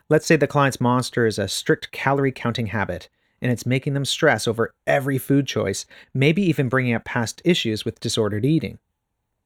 Let's 0.09 0.25
say 0.25 0.35
the 0.35 0.47
client's 0.47 0.81
monster 0.81 1.27
is 1.27 1.37
a 1.37 1.47
strict 1.47 1.91
calorie 1.91 2.31
counting 2.31 2.67
habit, 2.67 3.09
and 3.43 3.51
it's 3.51 3.67
making 3.67 3.93
them 3.93 4.05
stress 4.05 4.47
over 4.47 4.73
every 4.87 5.19
food 5.19 5.45
choice, 5.45 5.85
maybe 6.15 6.41
even 6.41 6.67
bringing 6.67 6.95
up 6.95 7.05
past 7.05 7.43
issues 7.45 7.85
with 7.85 7.99
disordered 7.99 8.43
eating. 8.43 8.79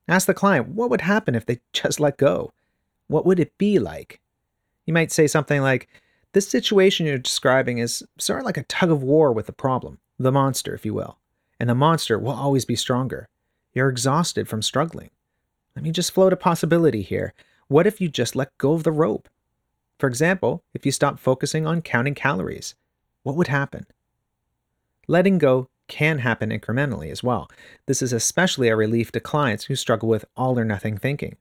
Ask 0.07 0.25
the 0.25 0.33
client 0.33 0.69
what 0.69 0.89
would 0.89 1.01
happen 1.01 1.35
if 1.35 1.45
they 1.45 1.59
just 1.73 1.99
let 1.99 2.17
go? 2.17 2.53
What 3.07 3.25
would 3.25 3.41
it 3.41 3.57
be 3.57 3.77
like? 3.77 4.21
You 4.85 4.93
might 4.93 5.11
say 5.11 5.27
something 5.27 5.61
like, 5.61 5.89
This 6.31 6.47
situation 6.47 7.05
you're 7.05 7.17
describing 7.17 7.79
is 7.79 8.01
sort 8.17 8.39
of 8.39 8.45
like 8.45 8.57
a 8.57 8.63
tug 8.63 8.89
of 8.89 9.03
war 9.03 9.33
with 9.33 9.47
the 9.47 9.51
problem, 9.53 9.99
the 10.17 10.31
monster, 10.31 10.73
if 10.73 10.85
you 10.85 10.93
will. 10.93 11.17
And 11.59 11.69
the 11.69 11.75
monster 11.75 12.17
will 12.17 12.31
always 12.31 12.63
be 12.63 12.77
stronger. 12.77 13.27
You're 13.73 13.89
exhausted 13.89 14.47
from 14.47 14.61
struggling. 14.61 15.09
Let 15.75 15.83
me 15.83 15.91
just 15.91 16.13
float 16.13 16.31
a 16.31 16.37
possibility 16.37 17.01
here. 17.01 17.33
What 17.67 17.85
if 17.85 17.99
you 17.99 18.07
just 18.07 18.35
let 18.35 18.57
go 18.57 18.73
of 18.73 18.83
the 18.83 18.91
rope? 18.91 19.27
For 20.03 20.09
example, 20.09 20.65
if 20.73 20.85
you 20.85 20.91
stop 20.91 21.17
focusing 21.17 21.65
on 21.65 21.81
counting 21.81 22.13
calories, 22.13 22.75
what 23.21 23.37
would 23.37 23.47
happen? 23.47 23.85
Letting 25.07 25.37
go 25.37 25.69
can 25.87 26.19
happen 26.19 26.49
incrementally 26.49 27.09
as 27.09 27.23
well. 27.23 27.49
This 27.85 28.01
is 28.01 28.11
especially 28.11 28.67
a 28.67 28.75
relief 28.75 29.13
to 29.13 29.21
clients 29.21 29.63
who 29.63 29.77
struggle 29.77 30.09
with 30.09 30.25
all 30.35 30.59
or 30.59 30.65
nothing 30.65 30.97
thinking. 30.97 31.37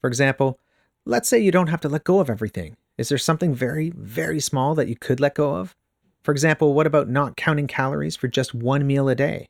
For 0.00 0.08
example, 0.08 0.58
let's 1.04 1.28
say 1.28 1.38
you 1.38 1.52
don't 1.52 1.68
have 1.68 1.82
to 1.82 1.88
let 1.88 2.02
go 2.02 2.18
of 2.18 2.28
everything. 2.28 2.76
Is 2.98 3.10
there 3.10 3.16
something 3.16 3.54
very, 3.54 3.90
very 3.90 4.40
small 4.40 4.74
that 4.74 4.88
you 4.88 4.96
could 4.96 5.20
let 5.20 5.36
go 5.36 5.54
of? 5.54 5.76
For 6.24 6.32
example, 6.32 6.74
what 6.74 6.88
about 6.88 7.08
not 7.08 7.36
counting 7.36 7.68
calories 7.68 8.16
for 8.16 8.26
just 8.26 8.56
one 8.56 8.88
meal 8.88 9.08
a 9.08 9.14
day? 9.14 9.46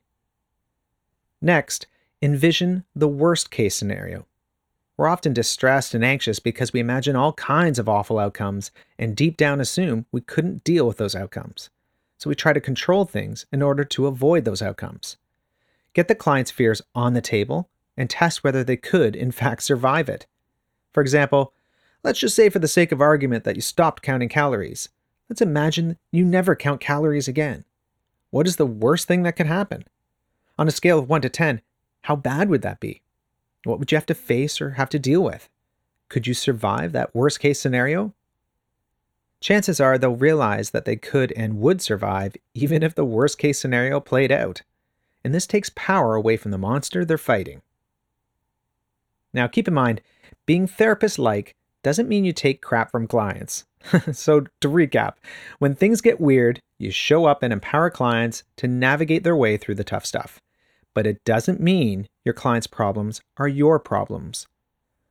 Next, 1.41 1.87
envision 2.21 2.85
the 2.95 3.09
worst 3.09 3.51
case 3.51 3.75
scenario. 3.75 4.27
We're 4.97 5.09
often 5.09 5.33
distressed 5.33 5.95
and 5.95 6.05
anxious 6.05 6.39
because 6.39 6.73
we 6.73 6.79
imagine 6.79 7.17
all 7.17 7.33
kinds 7.33 7.79
of 7.79 7.89
awful 7.89 8.19
outcomes 8.19 8.71
and 8.99 9.17
deep 9.17 9.37
down 9.37 9.61
assume 9.61 10.07
we 10.13 10.21
couldn't 10.21 10.63
deal 10.63 10.87
with 10.87 10.99
those 10.99 11.17
outcomes. 11.17 11.71
So 12.19 12.29
we 12.31 12.37
try 12.37 12.53
to 12.53 12.61
control 12.61 13.05
things 13.05 13.45
in 13.53 13.61
order 13.61 13.85
to 13.85 14.07
avoid 14.07 14.45
those 14.45 14.63
outcomes. 14.63 15.17
Get 15.95 16.07
the 16.07 16.15
client's 16.15 16.53
fears 16.53 16.81
on 16.95 17.15
the 17.15 17.21
table 17.21 17.69
and 17.97 18.09
test 18.09 18.45
whether 18.45 18.63
they 18.63 18.77
could, 18.77 19.17
in 19.17 19.31
fact, 19.33 19.63
survive 19.63 20.09
it. 20.09 20.27
For 20.93 21.01
example, 21.01 21.53
let's 22.05 22.21
just 22.21 22.37
say 22.37 22.49
for 22.49 22.61
the 22.61 22.69
sake 22.69 22.93
of 22.93 23.01
argument 23.01 23.43
that 23.45 23.57
you 23.57 23.63
stopped 23.63 24.03
counting 24.03 24.29
calories. 24.29 24.89
Let's 25.29 25.43
imagine 25.43 25.99
you 26.13 26.25
never 26.25 26.55
count 26.55 26.81
calories 26.81 27.27
again. 27.27 27.65
What 28.31 28.47
is 28.47 28.57
the 28.57 28.67
worst 28.67 29.09
thing 29.09 29.23
that 29.25 29.37
could 29.37 29.47
happen? 29.47 29.85
On 30.57 30.69
a 30.69 30.73
scale 30.73 30.99
of 31.01 31.09
1 31.09 31.23
to 31.23 31.29
10, 31.29 31.63
how 32.03 32.15
bad 32.15 32.49
would 32.49 32.63
that 32.63 32.79
be? 32.79 33.01
What 33.65 33.79
would 33.79 33.91
you 33.91 33.97
have 33.97 34.07
to 34.07 34.15
face 34.15 34.61
or 34.61 34.73
have 34.73 34.91
to 34.91 34.99
deal 34.99 35.23
with? 35.23 35.49
Could 36.09 36.27
you 36.27 36.35
survive 36.35 36.93
that 36.93 37.15
worst 37.15 37.41
case 37.41 37.61
scenario? 37.61 38.13
Chances 39.41 39.81
are 39.81 39.99
they'll 39.99 40.17
realize 40.17 40.71
that 40.71 40.85
they 40.85 40.97
could 40.97 41.33
and 41.33 41.61
would 41.61 41.83
survive 41.83 42.37
even 42.55 42.83
if 42.83 42.95
the 42.95 43.05
worst 43.05 43.39
case 43.39 43.59
scenario 43.59 44.01
played 44.01 44.31
out. 44.31 44.63
And 45.25 45.35
this 45.35 45.47
takes 45.47 45.71
power 45.75 46.15
away 46.15 46.37
from 46.37 46.51
the 46.51 46.59
monster 46.59 47.05
they're 47.05 47.19
fighting. 47.19 47.63
Now, 49.33 49.47
keep 49.47 49.67
in 49.67 49.75
mind, 49.75 50.01
being 50.47 50.67
therapist 50.67 51.19
like 51.19 51.55
doesn't 51.83 52.09
mean 52.09 52.25
you 52.25 52.33
take 52.33 52.63
crap 52.63 52.91
from 52.91 53.07
clients. 53.07 53.65
so, 54.13 54.41
to 54.61 54.69
recap, 54.69 55.15
when 55.59 55.75
things 55.75 56.01
get 56.01 56.21
weird, 56.21 56.61
you 56.79 56.91
show 56.91 57.25
up 57.25 57.43
and 57.43 57.53
empower 57.53 57.91
clients 57.91 58.45
to 58.57 58.69
navigate 58.69 59.25
their 59.25 59.37
way 59.37 59.57
through 59.57 59.75
the 59.75 59.85
tough 59.85 60.07
stuff 60.07 60.41
but 60.95 61.07
it 61.07 61.25
doesn't 61.25 61.61
mean 61.61 62.09
your 62.25 62.33
client's 62.33 62.67
problems 62.67 63.21
are 63.37 63.49
your 63.49 63.79
problems. 63.79 64.47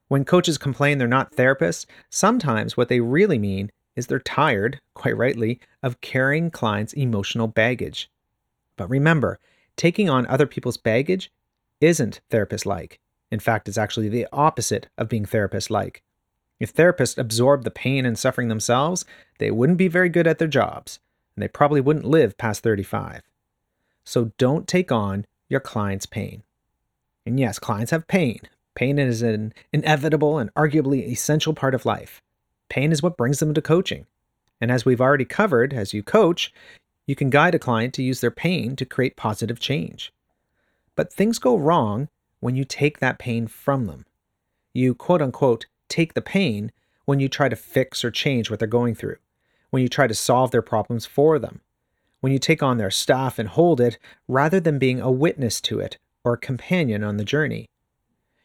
When 0.08 0.25
coaches 0.25 0.58
complain 0.58 0.98
they're 0.98 1.08
not 1.08 1.36
therapists, 1.36 1.86
sometimes 2.10 2.75
what 2.78 2.88
they 2.88 3.00
really 3.00 3.38
mean 3.38 3.72
is 3.96 4.08
they're 4.08 4.20
tired, 4.20 4.80
quite 4.94 5.18
rightly, 5.18 5.60
of 5.82 6.02
carrying 6.02 6.50
clients' 6.50 6.94
emotional 6.94 7.48
baggage. 7.48 8.10
But 8.78 8.90
remember, 8.90 9.40
taking 9.75 10.10
on 10.10 10.25
other 10.28 10.48
people's 10.48 10.78
baggage 10.78 11.32
isn't 11.82 12.22
therapist 12.30 12.65
like. 12.65 13.00
In 13.32 13.39
fact, 13.39 13.67
it's 13.67 13.78
actually 13.78 14.10
the 14.10 14.28
opposite 14.32 14.88
of 14.98 15.10
being 15.10 15.26
therapist 15.26 15.69
like. 15.69 16.04
If 16.60 16.74
therapists 16.74 17.17
absorbed 17.17 17.63
the 17.63 17.72
pain 17.72 18.06
and 18.06 18.17
suffering 18.17 18.48
themselves, 18.48 19.06
they 19.39 19.52
wouldn't 19.52 19.78
be 19.78 19.88
very 19.88 20.10
good 20.10 20.28
at 20.28 20.38
their 20.38 20.48
jobs, 20.48 21.00
and 21.36 21.43
they 21.43 21.48
probably 21.48 21.82
wouldn't 21.82 22.06
live 22.06 22.38
past 22.38 22.63
35. 22.63 23.24
So 24.06 24.32
don't 24.38 24.67
take 24.67 24.91
on 24.91 25.26
your 25.54 25.62
client's 25.62 26.06
pain. 26.06 26.44
And 27.26 27.39
yes, 27.39 27.60
clients 27.60 27.92
have 27.92 28.08
pain. 28.08 28.42
Pain 28.76 29.00
is 29.00 29.22
an 29.22 29.54
inevitable 29.72 30.38
and 30.39 30.54
arguably 30.56 31.08
essential 31.08 31.54
part 31.54 31.74
of 31.74 31.86
life. 31.86 32.22
Pain 32.70 32.92
is 32.92 33.02
what 33.02 33.16
brings 33.16 33.39
them 33.39 33.54
to 33.54 33.62
coaching. 33.62 34.08
And 34.60 34.72
as 34.72 34.84
we've 34.84 35.00
already 35.00 35.26
covered, 35.26 35.74
as 35.74 35.94
you 35.94 36.04
coach, 36.04 36.52
you 37.06 37.16
can 37.16 37.30
guide 37.30 37.54
a 37.54 37.60
client 37.60 37.94
to 37.94 38.04
use 38.04 38.20
their 38.20 38.32
pain 38.32 38.76
to 38.76 38.86
create 38.86 39.16
positive 39.16 39.60
change. 39.60 40.12
But 40.96 41.13
things 41.13 41.39
go 41.39 41.56
wrong 41.56 42.10
when 42.39 42.56
you 42.56 42.66
take 42.66 43.00
that 43.00 43.20
pain 43.20 43.48
from 43.48 43.86
them. 43.86 44.06
You 44.74 44.96
quote 44.96 45.22
unquote 45.22 45.68
take 45.88 46.13
the 46.13 46.22
pain 46.22 46.72
when 47.06 47.20
you 47.20 47.30
try 47.30 47.48
to 47.48 47.56
fix 47.56 48.04
or 48.04 48.12
change 48.12 48.50
what 48.50 48.60
they're 48.60 48.68
going 48.68 48.96
through, 48.96 49.18
when 49.70 49.84
you 49.84 49.89
try 49.89 50.08
to 50.08 50.16
solve 50.16 50.52
their 50.52 50.62
problems 50.62 51.06
for 51.06 51.38
them, 51.38 51.62
when 52.24 52.32
you 52.32 52.40
take 52.40 52.64
on 52.64 52.78
their 52.78 52.90
staff 52.90 53.38
and 53.38 53.50
hold 53.50 53.82
it 53.82 53.98
rather 54.30 54.58
than 54.58 54.80
being 54.80 55.02
a 55.02 55.12
witness 55.12 55.60
to 55.60 55.82
it 55.82 55.98
or 56.24 56.32
a 56.32 56.38
companion 56.38 57.04
on 57.04 57.18
the 57.18 57.26
journey. 57.26 57.68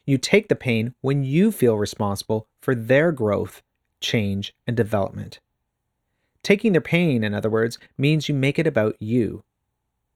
You 0.04 0.18
take 0.18 0.48
the 0.48 0.56
pain 0.56 0.96
when 1.00 1.22
you 1.22 1.52
feel 1.52 1.78
responsible 1.78 2.48
for 2.60 2.74
their 2.74 3.12
growth, 3.12 3.62
change, 4.00 4.52
and 4.66 4.76
development. 4.76 5.38
Taking 6.42 6.72
their 6.72 6.80
pain, 6.80 7.22
in 7.22 7.34
other 7.34 7.48
words, 7.48 7.78
means 7.96 8.28
you 8.28 8.34
make 8.34 8.58
it 8.58 8.66
about 8.66 8.96
you. 8.98 9.44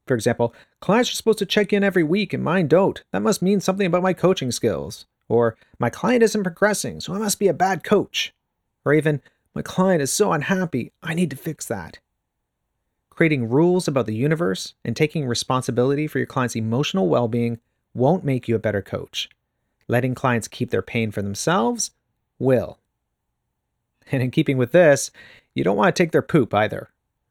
For 0.08 0.14
example, 0.14 0.52
clients 0.80 1.12
are 1.12 1.14
supposed 1.14 1.38
to 1.38 1.46
check 1.46 1.72
in 1.72 1.84
every 1.84 2.02
week 2.02 2.32
and 2.32 2.42
mine 2.42 2.66
don't. 2.66 3.00
That 3.12 3.22
must 3.22 3.42
mean 3.42 3.60
something 3.60 3.86
about 3.86 4.02
my 4.02 4.12
coaching 4.12 4.50
skills. 4.50 5.06
Or, 5.28 5.56
my 5.78 5.88
client 5.88 6.24
isn't 6.24 6.42
progressing, 6.42 6.98
so 6.98 7.14
I 7.14 7.18
must 7.18 7.38
be 7.38 7.46
a 7.46 7.54
bad 7.54 7.84
coach. 7.84 8.34
Or 8.84 8.92
even, 8.92 9.22
my 9.54 9.62
client 9.62 10.02
is 10.02 10.12
so 10.12 10.32
unhappy, 10.32 10.90
I 11.00 11.14
need 11.14 11.30
to 11.30 11.36
fix 11.36 11.64
that. 11.66 12.00
Creating 13.14 13.50
rules 13.50 13.86
about 13.86 14.06
the 14.06 14.14
universe 14.14 14.72
and 14.86 14.96
taking 14.96 15.26
responsibility 15.26 16.06
for 16.06 16.18
your 16.18 16.26
client's 16.26 16.56
emotional 16.56 17.10
well 17.10 17.28
being 17.28 17.58
won't 17.92 18.24
make 18.24 18.48
you 18.48 18.56
a 18.56 18.58
better 18.58 18.80
coach. 18.80 19.28
Letting 19.86 20.14
clients 20.14 20.48
keep 20.48 20.70
their 20.70 20.80
pain 20.80 21.10
for 21.10 21.20
themselves 21.20 21.90
will. 22.38 22.78
And 24.10 24.22
in 24.22 24.30
keeping 24.30 24.56
with 24.56 24.72
this, 24.72 25.10
you 25.54 25.62
don't 25.62 25.76
want 25.76 25.94
to 25.94 26.02
take 26.02 26.12
their 26.12 26.22
poop 26.22 26.54
either. 26.54 26.88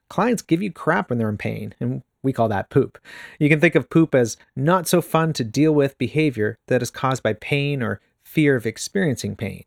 Clients 0.08 0.44
give 0.44 0.62
you 0.62 0.72
crap 0.72 1.10
when 1.10 1.18
they're 1.18 1.30
in 1.30 1.38
pain, 1.38 1.74
and 1.80 2.04
we 2.22 2.32
call 2.32 2.48
that 2.50 2.70
poop. 2.70 3.00
You 3.40 3.50
can 3.50 3.60
think 3.60 3.74
of 3.74 3.90
poop 3.90 4.14
as 4.14 4.38
not 4.56 4.88
so 4.88 5.02
fun 5.02 5.34
to 5.34 5.44
deal 5.44 5.74
with 5.74 5.98
behavior 5.98 6.60
that 6.68 6.84
is 6.84 6.92
caused 6.92 7.24
by 7.24 7.34
pain 7.34 7.82
or 7.82 8.00
fear 8.24 8.56
of 8.56 8.68
experiencing 8.68 9.36
pain. 9.36 9.64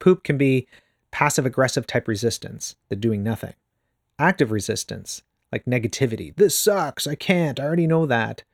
Poop 0.00 0.24
can 0.24 0.36
be 0.36 0.66
passive 1.12 1.46
aggressive 1.46 1.86
type 1.86 2.08
resistance, 2.08 2.74
the 2.88 2.96
doing 2.96 3.22
nothing 3.22 3.54
active 4.18 4.50
resistance, 4.50 5.22
like 5.50 5.64
negativity. 5.64 6.34
This 6.34 6.56
sucks. 6.56 7.06
I 7.06 7.14
can't. 7.14 7.58
I 7.58 7.64
already 7.64 7.86
know 7.86 8.06
that. 8.06 8.44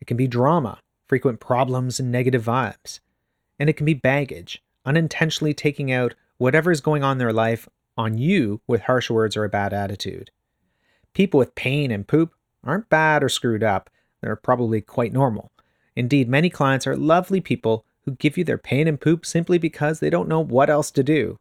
It 0.00 0.06
can 0.06 0.16
be 0.16 0.26
drama, 0.26 0.80
frequent 1.08 1.40
problems 1.40 1.98
and 1.98 2.12
negative 2.12 2.44
vibes. 2.44 3.00
And 3.58 3.68
it 3.68 3.74
can 3.74 3.86
be 3.86 3.94
baggage, 3.94 4.62
unintentionally 4.84 5.54
taking 5.54 5.90
out 5.90 6.14
whatever 6.38 6.70
is 6.70 6.80
going 6.80 7.02
on 7.02 7.12
in 7.12 7.18
their 7.18 7.32
life 7.32 7.68
on 7.96 8.18
you 8.18 8.60
with 8.66 8.82
harsh 8.82 9.10
words 9.10 9.36
or 9.36 9.44
a 9.44 9.48
bad 9.48 9.72
attitude. 9.72 10.30
People 11.14 11.38
with 11.38 11.54
pain 11.54 11.90
and 11.90 12.06
poop 12.06 12.34
aren't 12.62 12.90
bad 12.90 13.24
or 13.24 13.28
screwed 13.28 13.62
up. 13.62 13.88
They're 14.20 14.36
probably 14.36 14.80
quite 14.80 15.12
normal. 15.12 15.50
Indeed, 15.94 16.28
many 16.28 16.50
clients 16.50 16.86
are 16.86 16.96
lovely 16.96 17.40
people 17.40 17.86
who 18.02 18.12
give 18.12 18.36
you 18.36 18.44
their 18.44 18.58
pain 18.58 18.86
and 18.86 19.00
poop 19.00 19.24
simply 19.24 19.58
because 19.58 20.00
they 20.00 20.10
don't 20.10 20.28
know 20.28 20.40
what 20.40 20.68
else 20.68 20.90
to 20.92 21.02
do. 21.02 21.38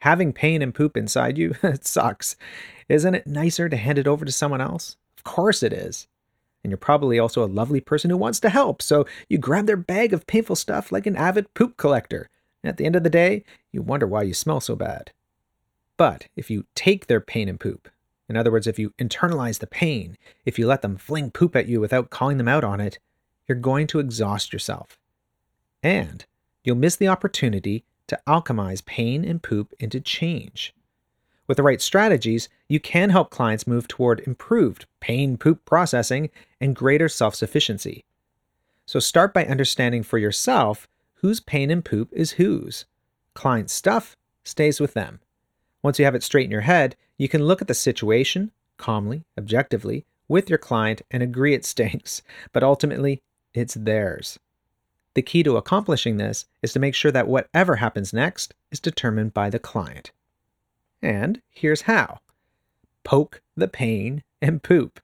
Having 0.00 0.34
pain 0.34 0.62
and 0.62 0.74
poop 0.74 0.96
inside 0.96 1.38
you, 1.38 1.54
it 1.62 1.86
sucks. 1.86 2.36
Isn't 2.88 3.14
it 3.14 3.26
nicer 3.26 3.68
to 3.68 3.76
hand 3.76 3.98
it 3.98 4.06
over 4.06 4.24
to 4.24 4.32
someone 4.32 4.60
else? 4.60 4.96
Of 5.16 5.24
course 5.24 5.62
it 5.62 5.72
is. 5.72 6.06
And 6.62 6.70
you're 6.70 6.78
probably 6.78 7.18
also 7.18 7.44
a 7.44 7.46
lovely 7.46 7.80
person 7.80 8.10
who 8.10 8.16
wants 8.16 8.40
to 8.40 8.48
help, 8.48 8.80
so 8.80 9.06
you 9.28 9.36
grab 9.36 9.66
their 9.66 9.76
bag 9.76 10.12
of 10.12 10.26
painful 10.26 10.56
stuff 10.56 10.90
like 10.90 11.06
an 11.06 11.16
avid 11.16 11.52
poop 11.54 11.76
collector. 11.76 12.30
And 12.62 12.70
at 12.70 12.78
the 12.78 12.86
end 12.86 12.96
of 12.96 13.02
the 13.02 13.10
day, 13.10 13.44
you 13.72 13.82
wonder 13.82 14.06
why 14.06 14.22
you 14.22 14.32
smell 14.32 14.60
so 14.60 14.74
bad. 14.74 15.12
But 15.96 16.26
if 16.36 16.50
you 16.50 16.64
take 16.74 17.06
their 17.06 17.20
pain 17.20 17.48
and 17.48 17.60
poop, 17.60 17.88
in 18.28 18.36
other 18.36 18.50
words, 18.50 18.66
if 18.66 18.78
you 18.78 18.90
internalize 18.98 19.58
the 19.58 19.66
pain, 19.66 20.16
if 20.46 20.58
you 20.58 20.66
let 20.66 20.82
them 20.82 20.96
fling 20.96 21.30
poop 21.30 21.54
at 21.54 21.68
you 21.68 21.80
without 21.80 22.10
calling 22.10 22.38
them 22.38 22.48
out 22.48 22.64
on 22.64 22.80
it, 22.80 22.98
you're 23.46 23.58
going 23.58 23.86
to 23.88 23.98
exhaust 23.98 24.52
yourself. 24.52 24.98
And 25.82 26.24
you'll 26.62 26.76
miss 26.76 26.96
the 26.96 27.08
opportunity 27.08 27.84
to 28.08 28.20
alchemize 28.26 28.84
pain 28.84 29.24
and 29.24 29.42
poop 29.42 29.72
into 29.78 30.00
change. 30.00 30.74
With 31.46 31.58
the 31.58 31.62
right 31.62 31.80
strategies, 31.80 32.48
you 32.68 32.80
can 32.80 33.10
help 33.10 33.30
clients 33.30 33.66
move 33.66 33.86
toward 33.86 34.20
improved 34.20 34.86
pain 35.00 35.36
poop 35.36 35.64
processing 35.64 36.30
and 36.60 36.74
greater 36.74 37.08
self 37.08 37.34
sufficiency. 37.34 38.04
So 38.86 38.98
start 38.98 39.34
by 39.34 39.46
understanding 39.46 40.02
for 40.02 40.18
yourself 40.18 40.88
whose 41.16 41.40
pain 41.40 41.70
and 41.70 41.84
poop 41.84 42.10
is 42.12 42.32
whose. 42.32 42.86
Client 43.34 43.70
stuff 43.70 44.16
stays 44.42 44.80
with 44.80 44.94
them. 44.94 45.20
Once 45.82 45.98
you 45.98 46.04
have 46.04 46.14
it 46.14 46.22
straight 46.22 46.44
in 46.44 46.50
your 46.50 46.62
head, 46.62 46.96
you 47.18 47.28
can 47.28 47.44
look 47.44 47.60
at 47.60 47.68
the 47.68 47.74
situation, 47.74 48.50
calmly, 48.76 49.24
objectively, 49.38 50.04
with 50.28 50.48
your 50.48 50.58
client 50.58 51.02
and 51.10 51.22
agree 51.22 51.54
it 51.54 51.64
stinks, 51.64 52.22
but 52.52 52.62
ultimately, 52.62 53.22
it's 53.52 53.74
theirs. 53.74 54.38
The 55.14 55.22
key 55.22 55.42
to 55.44 55.56
accomplishing 55.56 56.16
this 56.16 56.46
is 56.60 56.72
to 56.72 56.80
make 56.80 56.94
sure 56.94 57.12
that 57.12 57.28
whatever 57.28 57.76
happens 57.76 58.12
next 58.12 58.54
is 58.70 58.80
determined 58.80 59.32
by 59.32 59.48
the 59.48 59.60
client. 59.60 60.10
And 61.00 61.40
here's 61.50 61.82
how 61.82 62.18
poke 63.04 63.42
the 63.56 63.68
pain 63.68 64.22
and 64.42 64.62
poop. 64.62 65.00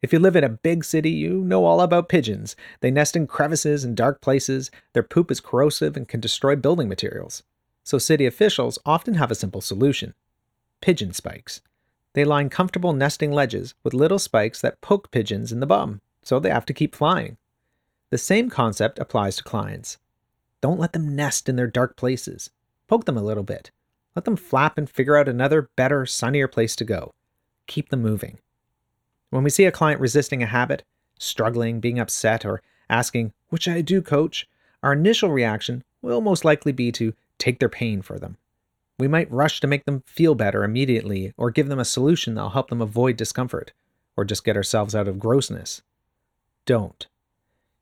If 0.00 0.12
you 0.12 0.18
live 0.18 0.36
in 0.36 0.44
a 0.44 0.48
big 0.48 0.84
city, 0.84 1.10
you 1.10 1.44
know 1.44 1.66
all 1.66 1.82
about 1.82 2.08
pigeons. 2.08 2.56
They 2.80 2.90
nest 2.90 3.16
in 3.16 3.26
crevices 3.26 3.84
and 3.84 3.94
dark 3.94 4.22
places. 4.22 4.70
Their 4.94 5.02
poop 5.02 5.30
is 5.30 5.40
corrosive 5.40 5.96
and 5.96 6.08
can 6.08 6.20
destroy 6.20 6.56
building 6.56 6.88
materials. 6.88 7.42
So, 7.84 7.98
city 7.98 8.24
officials 8.24 8.78
often 8.86 9.14
have 9.14 9.30
a 9.30 9.34
simple 9.34 9.60
solution 9.60 10.14
pigeon 10.80 11.12
spikes. 11.12 11.60
They 12.14 12.24
line 12.24 12.48
comfortable 12.48 12.94
nesting 12.94 13.32
ledges 13.32 13.74
with 13.84 13.92
little 13.92 14.18
spikes 14.18 14.62
that 14.62 14.80
poke 14.80 15.10
pigeons 15.10 15.52
in 15.52 15.60
the 15.60 15.66
bum, 15.66 16.00
so 16.22 16.40
they 16.40 16.48
have 16.48 16.64
to 16.66 16.72
keep 16.72 16.96
flying. 16.96 17.36
The 18.10 18.18
same 18.18 18.50
concept 18.50 18.98
applies 18.98 19.36
to 19.36 19.44
clients. 19.44 19.98
Don't 20.60 20.80
let 20.80 20.92
them 20.92 21.14
nest 21.14 21.48
in 21.48 21.56
their 21.56 21.68
dark 21.68 21.96
places. 21.96 22.50
Poke 22.88 23.04
them 23.04 23.16
a 23.16 23.22
little 23.22 23.44
bit. 23.44 23.70
Let 24.16 24.24
them 24.24 24.36
flap 24.36 24.76
and 24.76 24.90
figure 24.90 25.16
out 25.16 25.28
another, 25.28 25.70
better, 25.76 26.04
sunnier 26.06 26.48
place 26.48 26.74
to 26.76 26.84
go. 26.84 27.12
Keep 27.68 27.90
them 27.90 28.02
moving. 28.02 28.38
When 29.30 29.44
we 29.44 29.50
see 29.50 29.64
a 29.64 29.72
client 29.72 30.00
resisting 30.00 30.42
a 30.42 30.46
habit, 30.46 30.82
struggling, 31.18 31.78
being 31.78 32.00
upset, 32.00 32.44
or 32.44 32.62
asking, 32.88 33.32
What 33.48 33.62
should 33.62 33.74
I 33.74 33.80
do, 33.80 34.02
coach? 34.02 34.48
our 34.82 34.92
initial 34.94 35.30
reaction 35.30 35.84
will 36.02 36.20
most 36.20 36.44
likely 36.44 36.72
be 36.72 36.90
to 36.92 37.14
take 37.38 37.58
their 37.58 37.68
pain 37.68 38.02
for 38.02 38.18
them. 38.18 38.36
We 38.98 39.08
might 39.08 39.30
rush 39.30 39.60
to 39.60 39.66
make 39.66 39.84
them 39.84 40.02
feel 40.06 40.34
better 40.34 40.64
immediately, 40.64 41.32
or 41.36 41.50
give 41.50 41.68
them 41.68 41.78
a 41.78 41.84
solution 41.84 42.34
that'll 42.34 42.50
help 42.50 42.70
them 42.70 42.82
avoid 42.82 43.16
discomfort, 43.16 43.72
or 44.16 44.24
just 44.24 44.44
get 44.44 44.56
ourselves 44.56 44.94
out 44.94 45.08
of 45.08 45.18
grossness. 45.18 45.82
Don't. 46.66 47.06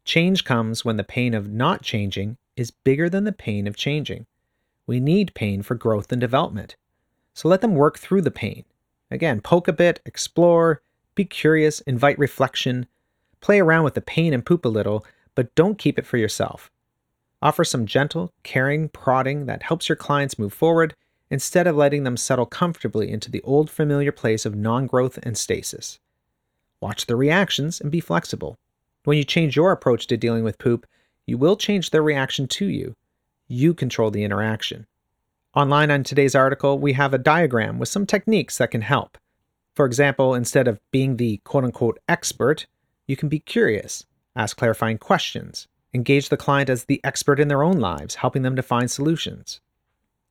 Change 0.08 0.44
comes 0.44 0.86
when 0.86 0.96
the 0.96 1.04
pain 1.04 1.34
of 1.34 1.52
not 1.52 1.82
changing 1.82 2.38
is 2.56 2.70
bigger 2.70 3.10
than 3.10 3.24
the 3.24 3.30
pain 3.30 3.66
of 3.66 3.76
changing. 3.76 4.24
We 4.86 5.00
need 5.00 5.34
pain 5.34 5.60
for 5.60 5.74
growth 5.74 6.10
and 6.10 6.18
development. 6.18 6.76
So 7.34 7.46
let 7.46 7.60
them 7.60 7.74
work 7.74 7.98
through 7.98 8.22
the 8.22 8.30
pain. 8.30 8.64
Again, 9.10 9.42
poke 9.42 9.68
a 9.68 9.72
bit, 9.74 10.00
explore, 10.06 10.80
be 11.14 11.26
curious, 11.26 11.80
invite 11.82 12.18
reflection, 12.18 12.86
play 13.42 13.60
around 13.60 13.84
with 13.84 13.92
the 13.92 14.00
pain 14.00 14.32
and 14.32 14.46
poop 14.46 14.64
a 14.64 14.68
little, 14.68 15.04
but 15.34 15.54
don't 15.54 15.76
keep 15.76 15.98
it 15.98 16.06
for 16.06 16.16
yourself. 16.16 16.70
Offer 17.42 17.64
some 17.64 17.84
gentle, 17.84 18.32
caring 18.42 18.88
prodding 18.88 19.44
that 19.44 19.64
helps 19.64 19.90
your 19.90 19.96
clients 19.96 20.38
move 20.38 20.54
forward 20.54 20.94
instead 21.28 21.66
of 21.66 21.76
letting 21.76 22.04
them 22.04 22.16
settle 22.16 22.46
comfortably 22.46 23.10
into 23.10 23.30
the 23.30 23.42
old 23.42 23.68
familiar 23.68 24.10
place 24.10 24.46
of 24.46 24.56
non 24.56 24.86
growth 24.86 25.18
and 25.22 25.36
stasis. 25.36 25.98
Watch 26.80 27.04
the 27.04 27.14
reactions 27.14 27.78
and 27.78 27.90
be 27.92 28.00
flexible. 28.00 28.56
When 29.08 29.16
you 29.16 29.24
change 29.24 29.56
your 29.56 29.72
approach 29.72 30.06
to 30.08 30.18
dealing 30.18 30.44
with 30.44 30.58
poop, 30.58 30.84
you 31.24 31.38
will 31.38 31.56
change 31.56 31.88
their 31.88 32.02
reaction 32.02 32.46
to 32.48 32.66
you. 32.66 32.94
You 33.46 33.72
control 33.72 34.10
the 34.10 34.22
interaction. 34.22 34.86
Online 35.54 35.90
on 35.90 36.02
today's 36.02 36.34
article, 36.34 36.78
we 36.78 36.92
have 36.92 37.14
a 37.14 37.18
diagram 37.18 37.78
with 37.78 37.88
some 37.88 38.04
techniques 38.04 38.58
that 38.58 38.70
can 38.70 38.82
help. 38.82 39.16
For 39.74 39.86
example, 39.86 40.34
instead 40.34 40.68
of 40.68 40.78
being 40.90 41.16
the 41.16 41.38
quote 41.44 41.64
unquote 41.64 41.98
expert, 42.06 42.66
you 43.06 43.16
can 43.16 43.30
be 43.30 43.38
curious, 43.38 44.04
ask 44.36 44.58
clarifying 44.58 44.98
questions, 44.98 45.68
engage 45.94 46.28
the 46.28 46.36
client 46.36 46.68
as 46.68 46.84
the 46.84 47.00
expert 47.02 47.40
in 47.40 47.48
their 47.48 47.62
own 47.62 47.80
lives, 47.80 48.16
helping 48.16 48.42
them 48.42 48.56
to 48.56 48.62
find 48.62 48.90
solutions. 48.90 49.62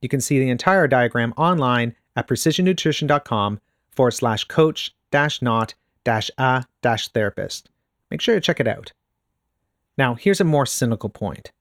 You 0.04 0.10
can 0.10 0.22
see 0.22 0.38
the 0.38 0.52
entire 0.52 0.88
diagram 0.88 1.34
online 1.36 1.96
at 2.16 2.28
precisionnutrition.com 2.28 3.60
forward 3.90 4.12
slash 4.12 4.44
coach 4.44 4.94
dash 5.10 5.42
not 5.42 5.74
dash 6.04 6.30
a 6.38 6.66
dash 6.84 7.08
therapist. 7.08 7.72
Make 8.10 8.22
sure 8.22 8.36
to 8.36 8.42
check 8.42 8.60
it 8.60 8.68
out. 8.68 8.94
Now, 9.98 10.16
here's 10.16 10.42
a 10.42 10.46
more 10.46 10.66
cynical 10.66 11.10
point. 11.10 11.52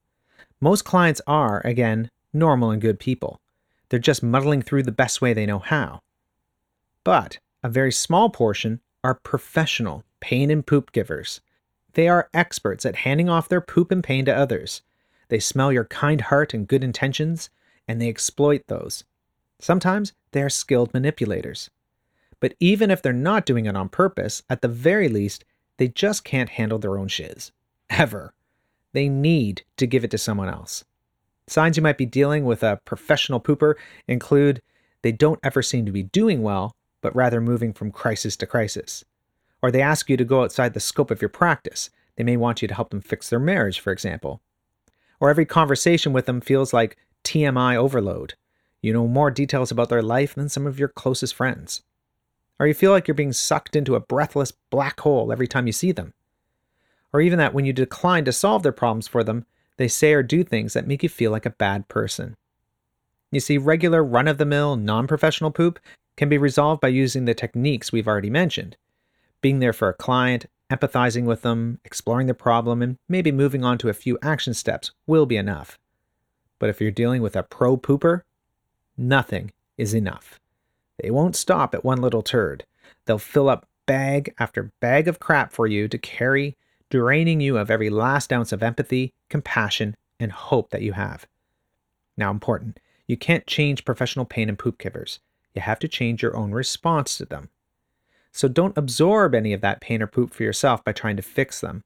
Most 0.61 0.85
clients 0.85 1.20
are, 1.26 1.61
again, 1.66 2.11
normal 2.32 2.70
and 2.70 2.80
good 2.80 2.98
people. 2.98 3.40
They're 3.88 3.98
just 3.98 4.22
muddling 4.22 4.62
through 4.62 4.82
the 4.82 4.92
best 4.92 5.20
way 5.20 5.32
they 5.32 5.46
know 5.46 5.59
how. 5.59 6.02
But 7.04 7.38
a 7.62 7.68
very 7.68 7.92
small 7.92 8.30
portion 8.30 8.80
are 9.02 9.14
professional 9.14 10.04
pain 10.20 10.50
and 10.50 10.66
poop 10.66 10.92
givers. 10.92 11.40
They 11.94 12.09
are 12.09 12.28
experts 12.35 12.85
at 12.85 12.96
handing 12.96 13.28
off 13.28 13.48
their 13.48 13.61
poop 13.61 13.90
and 13.90 14.02
pain 14.02 14.24
to 14.26 14.37
others. 14.37 14.82
They 15.28 15.38
smell 15.38 15.72
your 15.72 15.85
kind 15.85 16.20
heart 16.20 16.52
and 16.52 16.68
good 16.68 16.85
intentions, 16.85 17.48
and 17.88 18.00
they 18.00 18.09
exploit 18.09 18.66
those. 18.66 19.04
Sometimes 19.59 20.12
they 20.32 20.42
are 20.42 20.50
skilled 20.50 20.92
manipulators. 20.92 21.70
But 22.40 22.54
even 22.61 22.90
if 22.90 23.00
they're 23.00 23.12
not 23.12 23.46
doing 23.46 23.66
it 23.66 23.76
on 23.76 23.88
purpose, 23.88 24.42
at 24.50 24.61
the 24.61 24.68
very 24.68 25.09
least, 25.09 25.44
they 25.78 25.88
just 25.88 26.24
can't 26.24 26.50
handle 26.50 26.78
their 26.78 26.98
own 26.98 27.08
shiz. 27.08 27.52
Ever. 27.90 28.34
They 28.92 29.08
need 29.08 29.62
to 29.76 29.86
give 29.86 30.04
it 30.04 30.10
to 30.12 30.18
someone 30.18 30.48
else. 30.48 30.84
Signs 31.48 31.76
you 31.76 31.82
might 31.82 31.98
be 31.98 32.06
dealing 32.06 32.44
with 32.44 32.62
a 32.62 32.80
professional 32.84 33.40
pooper 33.40 33.74
include 34.08 34.62
they 35.02 35.12
don't 35.12 35.38
ever 35.42 35.62
seem 35.62 35.86
to 35.86 35.92
be 35.92 36.02
doing 36.02 36.42
well, 36.42 36.74
but 37.00 37.14
rather 37.14 37.40
moving 37.40 37.72
from 37.72 37.92
crisis 37.92 38.36
to 38.36 38.46
crisis. 38.46 39.04
Or 39.62 39.70
they 39.70 39.82
ask 39.82 40.10
you 40.10 40.16
to 40.16 40.24
go 40.24 40.42
outside 40.42 40.74
the 40.74 40.80
scope 40.80 41.10
of 41.10 41.22
your 41.22 41.28
practice. 41.28 41.90
They 42.16 42.24
may 42.24 42.36
want 42.36 42.62
you 42.62 42.68
to 42.68 42.74
help 42.74 42.90
them 42.90 43.00
fix 43.00 43.28
their 43.28 43.38
marriage, 43.38 43.78
for 43.78 43.92
example. 43.92 44.40
Or 45.20 45.30
every 45.30 45.46
conversation 45.46 46.12
with 46.12 46.26
them 46.26 46.40
feels 46.40 46.72
like 46.72 46.96
TMI 47.24 47.76
overload. 47.76 48.34
You 48.82 48.92
know 48.92 49.06
more 49.06 49.30
details 49.30 49.70
about 49.70 49.88
their 49.88 50.02
life 50.02 50.34
than 50.34 50.48
some 50.48 50.66
of 50.66 50.78
your 50.78 50.88
closest 50.88 51.34
friends. 51.34 51.82
Or 52.58 52.66
you 52.66 52.74
feel 52.74 52.90
like 52.90 53.06
you're 53.06 53.14
being 53.14 53.32
sucked 53.32 53.76
into 53.76 53.94
a 53.94 54.00
breathless 54.00 54.52
black 54.70 55.00
hole 55.00 55.30
every 55.30 55.46
time 55.46 55.66
you 55.66 55.72
see 55.72 55.92
them. 55.92 56.14
Or 57.12 57.20
even 57.20 57.38
that 57.38 57.54
when 57.54 57.64
you 57.64 57.72
decline 57.72 58.24
to 58.24 58.32
solve 58.32 58.62
their 58.62 58.72
problems 58.72 59.08
for 59.08 59.22
them, 59.22 59.44
they 59.76 59.88
say 59.88 60.12
or 60.12 60.22
do 60.22 60.42
things 60.42 60.72
that 60.72 60.86
make 60.86 61.02
you 61.02 61.08
feel 61.08 61.30
like 61.30 61.46
a 61.46 61.50
bad 61.50 61.88
person. 61.88 62.36
You 63.30 63.40
see, 63.40 63.58
regular 63.58 64.02
run 64.02 64.28
of 64.28 64.38
the 64.38 64.46
mill, 64.46 64.76
non 64.76 65.06
professional 65.06 65.50
poop 65.50 65.78
can 66.16 66.28
be 66.28 66.38
resolved 66.38 66.80
by 66.80 66.88
using 66.88 67.26
the 67.26 67.34
techniques 67.34 67.92
we've 67.92 68.08
already 68.08 68.30
mentioned 68.30 68.76
being 69.40 69.60
there 69.60 69.72
for 69.72 69.88
a 69.88 69.94
client, 69.94 70.46
empathizing 70.72 71.24
with 71.24 71.42
them, 71.42 71.78
exploring 71.84 72.26
the 72.26 72.34
problem, 72.34 72.82
and 72.82 72.96
maybe 73.08 73.30
moving 73.30 73.64
on 73.64 73.78
to 73.78 73.88
a 73.88 73.94
few 73.94 74.18
action 74.20 74.54
steps 74.54 74.90
will 75.06 75.26
be 75.26 75.36
enough. 75.36 75.78
But 76.58 76.70
if 76.70 76.80
you're 76.80 76.90
dealing 76.90 77.22
with 77.22 77.36
a 77.36 77.44
pro 77.44 77.76
pooper, 77.76 78.22
nothing 78.96 79.52
is 79.78 79.94
enough. 79.94 80.40
They 80.98 81.11
won't 81.11 81.37
stop 81.37 81.74
at 81.74 81.85
one 81.85 82.00
little 82.00 82.22
turd. 82.22 82.64
They'll 83.04 83.18
fill 83.18 83.48
up 83.48 83.68
bag 83.87 84.35
after 84.38 84.72
bag 84.80 85.09
of 85.09 85.20
crap 85.20 85.52
for 85.52 85.66
you 85.66 85.88
to 85.88 85.98
carry, 85.98 86.56
draining 86.90 87.40
you 87.40 87.59
of 87.59 87.70
every 87.70 87.90
last 87.90 88.32
ounce 88.32 88.52
of 88.52 88.62
empathy, 88.62 89.12
compassion, 89.28 89.94
and 90.18 90.32
hope 90.32 90.70
that 90.70 90.82
you 90.82 90.92
have. 90.92 91.26
Now, 92.16 92.30
important, 92.30 92.80
you 93.06 93.16
can't 93.16 93.46
change 93.46 93.85
professional 93.85 94.24
pain 94.24 94.48
and 94.48 94.59
poop 94.59 94.78
givers. 94.78 95.20
You 95.54 95.62
have 95.62 95.78
to 95.80 95.88
change 95.88 96.22
your 96.22 96.37
own 96.37 96.52
response 96.52 97.16
to 97.18 97.24
them. 97.24 97.50
So 98.32 98.48
don't 98.48 98.76
absorb 98.76 99.35
any 99.35 99.52
of 99.52 99.62
that 99.62 99.80
pain 99.80 100.02
or 100.02 100.06
poop 100.06 100.35
for 100.35 100.42
yourself 100.42 100.85
by 100.85 100.92
trying 100.92 101.16
to 101.16 101.22
fix 101.22 101.61
them. 101.61 101.85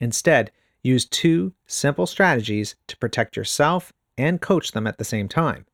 Instead, 0.00 0.50
use 0.82 1.04
two 1.04 1.52
simple 1.66 2.06
strategies 2.06 2.74
to 2.88 2.96
protect 2.96 3.36
yourself 3.36 3.92
and 4.18 4.40
coach 4.40 4.72
them 4.72 4.86
at 4.86 4.98
the 4.98 5.04
same 5.04 5.28
time. 5.28 5.66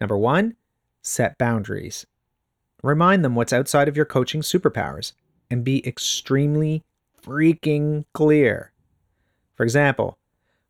Number 0.00 0.16
one, 0.18 0.56
set 1.02 1.38
boundaries. 1.38 2.06
Remind 2.82 3.24
them 3.24 3.34
what's 3.34 3.52
outside 3.52 3.88
of 3.88 3.96
your 3.96 4.06
coaching 4.06 4.40
superpowers 4.42 5.12
and 5.50 5.64
be 5.64 5.86
extremely 5.86 6.84
freaking 7.22 8.04
clear. 8.12 8.72
For 9.54 9.64
example, 9.64 10.18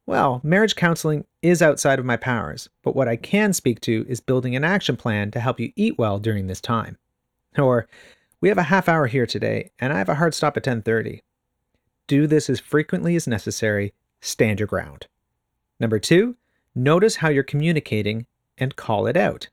well, 0.06 0.40
marriage 0.42 0.74
counseling 0.74 1.26
is 1.42 1.60
outside 1.60 1.98
of 1.98 2.06
my 2.06 2.16
powers, 2.16 2.70
but 2.82 2.96
what 2.96 3.08
I 3.08 3.16
can 3.16 3.52
speak 3.52 3.80
to 3.82 4.06
is 4.08 4.20
building 4.20 4.56
an 4.56 4.64
action 4.64 4.96
plan 4.96 5.30
to 5.32 5.40
help 5.40 5.60
you 5.60 5.70
eat 5.76 5.98
well 5.98 6.18
during 6.18 6.46
this 6.46 6.62
time. 6.62 6.96
Or, 7.58 7.86
we 8.40 8.48
have 8.48 8.56
a 8.56 8.62
half 8.62 8.88
hour 8.88 9.06
here 9.06 9.26
today, 9.26 9.70
and 9.78 9.92
I 9.92 9.98
have 9.98 10.08
a 10.08 10.14
hard 10.14 10.32
stop 10.32 10.56
at 10.56 10.62
10:30. 10.62 11.22
Do 12.06 12.26
this 12.26 12.48
as 12.48 12.58
frequently 12.58 13.16
as 13.16 13.26
necessary. 13.26 13.92
Stand 14.22 14.60
your 14.60 14.66
ground. 14.66 15.08
Number 15.78 15.98
2, 15.98 16.36
notice 16.74 17.16
how 17.16 17.28
you're 17.28 17.42
communicating 17.42 18.26
and 18.56 18.76
call 18.76 19.06
it 19.06 19.16
out. 19.16 19.48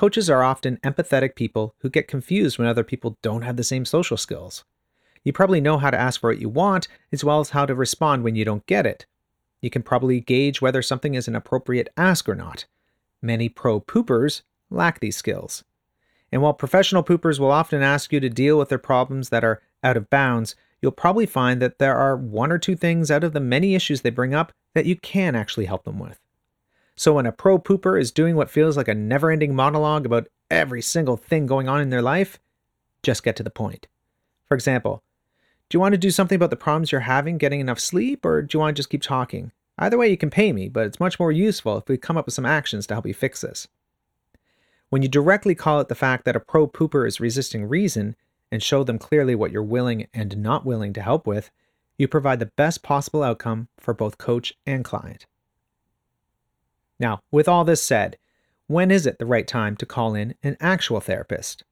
Coaches 0.00 0.30
are 0.30 0.42
often 0.42 0.78
empathetic 0.78 1.34
people 1.34 1.74
who 1.80 1.90
get 1.90 2.08
confused 2.08 2.58
when 2.58 2.66
other 2.66 2.82
people 2.82 3.18
don't 3.20 3.42
have 3.42 3.58
the 3.58 3.62
same 3.62 3.84
social 3.84 4.16
skills. 4.16 4.64
You 5.24 5.34
probably 5.34 5.60
know 5.60 5.76
how 5.76 5.90
to 5.90 6.00
ask 6.00 6.22
for 6.22 6.30
what 6.30 6.40
you 6.40 6.48
want, 6.48 6.88
as 7.12 7.22
well 7.22 7.38
as 7.38 7.50
how 7.50 7.66
to 7.66 7.74
respond 7.74 8.24
when 8.24 8.34
you 8.34 8.42
don't 8.42 8.64
get 8.64 8.86
it. 8.86 9.04
You 9.60 9.68
can 9.68 9.82
probably 9.82 10.18
gauge 10.20 10.62
whether 10.62 10.80
something 10.80 11.16
is 11.16 11.28
an 11.28 11.36
appropriate 11.36 11.90
ask 11.98 12.30
or 12.30 12.34
not. 12.34 12.64
Many 13.20 13.50
pro 13.50 13.78
poopers 13.78 14.40
lack 14.70 15.00
these 15.00 15.18
skills. 15.18 15.64
And 16.32 16.40
while 16.40 16.54
professional 16.54 17.04
poopers 17.04 17.38
will 17.38 17.50
often 17.50 17.82
ask 17.82 18.10
you 18.10 18.20
to 18.20 18.30
deal 18.30 18.58
with 18.58 18.70
their 18.70 18.78
problems 18.78 19.28
that 19.28 19.44
are 19.44 19.60
out 19.84 19.98
of 19.98 20.08
bounds, 20.08 20.56
you'll 20.80 20.92
probably 20.92 21.26
find 21.26 21.60
that 21.60 21.78
there 21.78 21.94
are 21.98 22.16
one 22.16 22.50
or 22.50 22.58
two 22.58 22.74
things 22.74 23.10
out 23.10 23.22
of 23.22 23.34
the 23.34 23.38
many 23.38 23.74
issues 23.74 24.00
they 24.00 24.08
bring 24.08 24.32
up 24.32 24.50
that 24.72 24.86
you 24.86 24.96
can 24.96 25.34
actually 25.36 25.66
help 25.66 25.84
them 25.84 25.98
with. 25.98 26.18
So 27.00 27.14
when 27.14 27.24
a 27.24 27.32
pro 27.32 27.58
pooper 27.58 27.98
is 27.98 28.12
doing 28.12 28.36
what 28.36 28.50
feels 28.50 28.76
like 28.76 28.86
a 28.86 28.94
never 28.94 29.30
ending 29.30 29.54
monologue 29.54 30.04
about 30.04 30.28
every 30.50 30.82
single 30.82 31.16
thing 31.16 31.46
going 31.46 31.66
on 31.66 31.80
in 31.80 31.88
their 31.88 32.02
life, 32.02 32.38
Just 33.02 33.22
get 33.22 33.36
to 33.36 33.42
the 33.42 33.48
point. 33.48 33.88
For 34.46 34.54
example, 34.54 35.02
do 35.70 35.76
you 35.76 35.80
want 35.80 35.94
to 35.94 35.98
do 35.98 36.10
something 36.10 36.36
about 36.36 36.50
the 36.50 36.56
problems 36.56 36.92
you're 36.92 37.00
having 37.00 37.38
getting 37.38 37.60
enough 37.60 37.80
sleep, 37.80 38.26
or 38.26 38.42
do 38.42 38.54
you 38.54 38.60
want 38.60 38.76
to 38.76 38.78
just 38.78 38.90
keep 38.90 39.00
talking? 39.00 39.50
Either 39.78 39.96
way, 39.96 40.10
you 40.10 40.18
can 40.18 40.28
pay 40.28 40.52
me, 40.52 40.68
but 40.68 40.84
it's 40.84 41.00
much 41.00 41.18
more 41.18 41.32
useful 41.32 41.78
if 41.78 41.88
we 41.88 41.96
come 41.96 42.18
up 42.18 42.26
with 42.26 42.34
some 42.34 42.44
actions 42.44 42.86
to 42.86 42.94
help 42.94 43.06
you 43.06 43.14
fix 43.14 43.40
this. 43.40 43.66
When 44.90 45.00
you 45.00 45.08
directly 45.08 45.54
call 45.54 45.80
it 45.80 45.88
the 45.88 45.94
fact 45.94 46.26
that 46.26 46.36
a 46.36 46.40
pro 46.40 46.68
pooper 46.68 47.08
is 47.08 47.18
resisting 47.18 47.66
reason 47.66 48.14
and 48.52 48.62
show 48.62 48.84
them 48.84 48.98
clearly 48.98 49.34
what 49.34 49.52
you're 49.52 49.62
willing 49.62 50.06
and 50.12 50.36
not 50.36 50.66
willing 50.66 50.92
to 50.92 51.00
help 51.00 51.26
with, 51.26 51.50
you 51.96 52.06
provide 52.06 52.40
the 52.40 52.52
best 52.56 52.82
possible 52.82 53.22
outcome 53.22 53.68
for 53.78 53.94
both 53.94 54.18
coach 54.18 54.52
and 54.66 54.84
client. 54.84 55.24
Now, 57.00 57.20
with 57.32 57.48
all 57.48 57.64
this 57.64 57.82
said, 57.82 58.18
when 58.66 58.90
is 58.90 59.06
it 59.06 59.18
the 59.18 59.26
right 59.26 59.48
time 59.48 59.74
to 59.76 59.86
call 59.86 60.14
in 60.14 60.34
an 60.44 60.56
actual 60.60 61.00
therapist? 61.00 61.64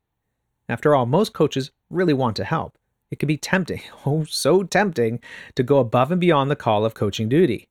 After 0.69 0.97
all, 0.97 1.07
most 1.07 1.35
coaches 1.35 1.71
really 1.91 2.15
want 2.15 2.35
to 2.37 2.45
help. 2.45 2.77
It 3.11 3.19
can 3.19 3.27
be 3.27 3.37
tempting, 3.37 3.83
oh, 4.07 4.25
so 4.25 4.63
tempting, 4.65 5.21
to 5.55 5.63
go 5.63 5.79
above 5.79 6.11
and 6.11 6.21
beyond 6.21 6.51
the 6.51 6.57
call 6.57 6.85
of 6.85 6.95
coaching 6.95 7.29
duty. 7.29 7.69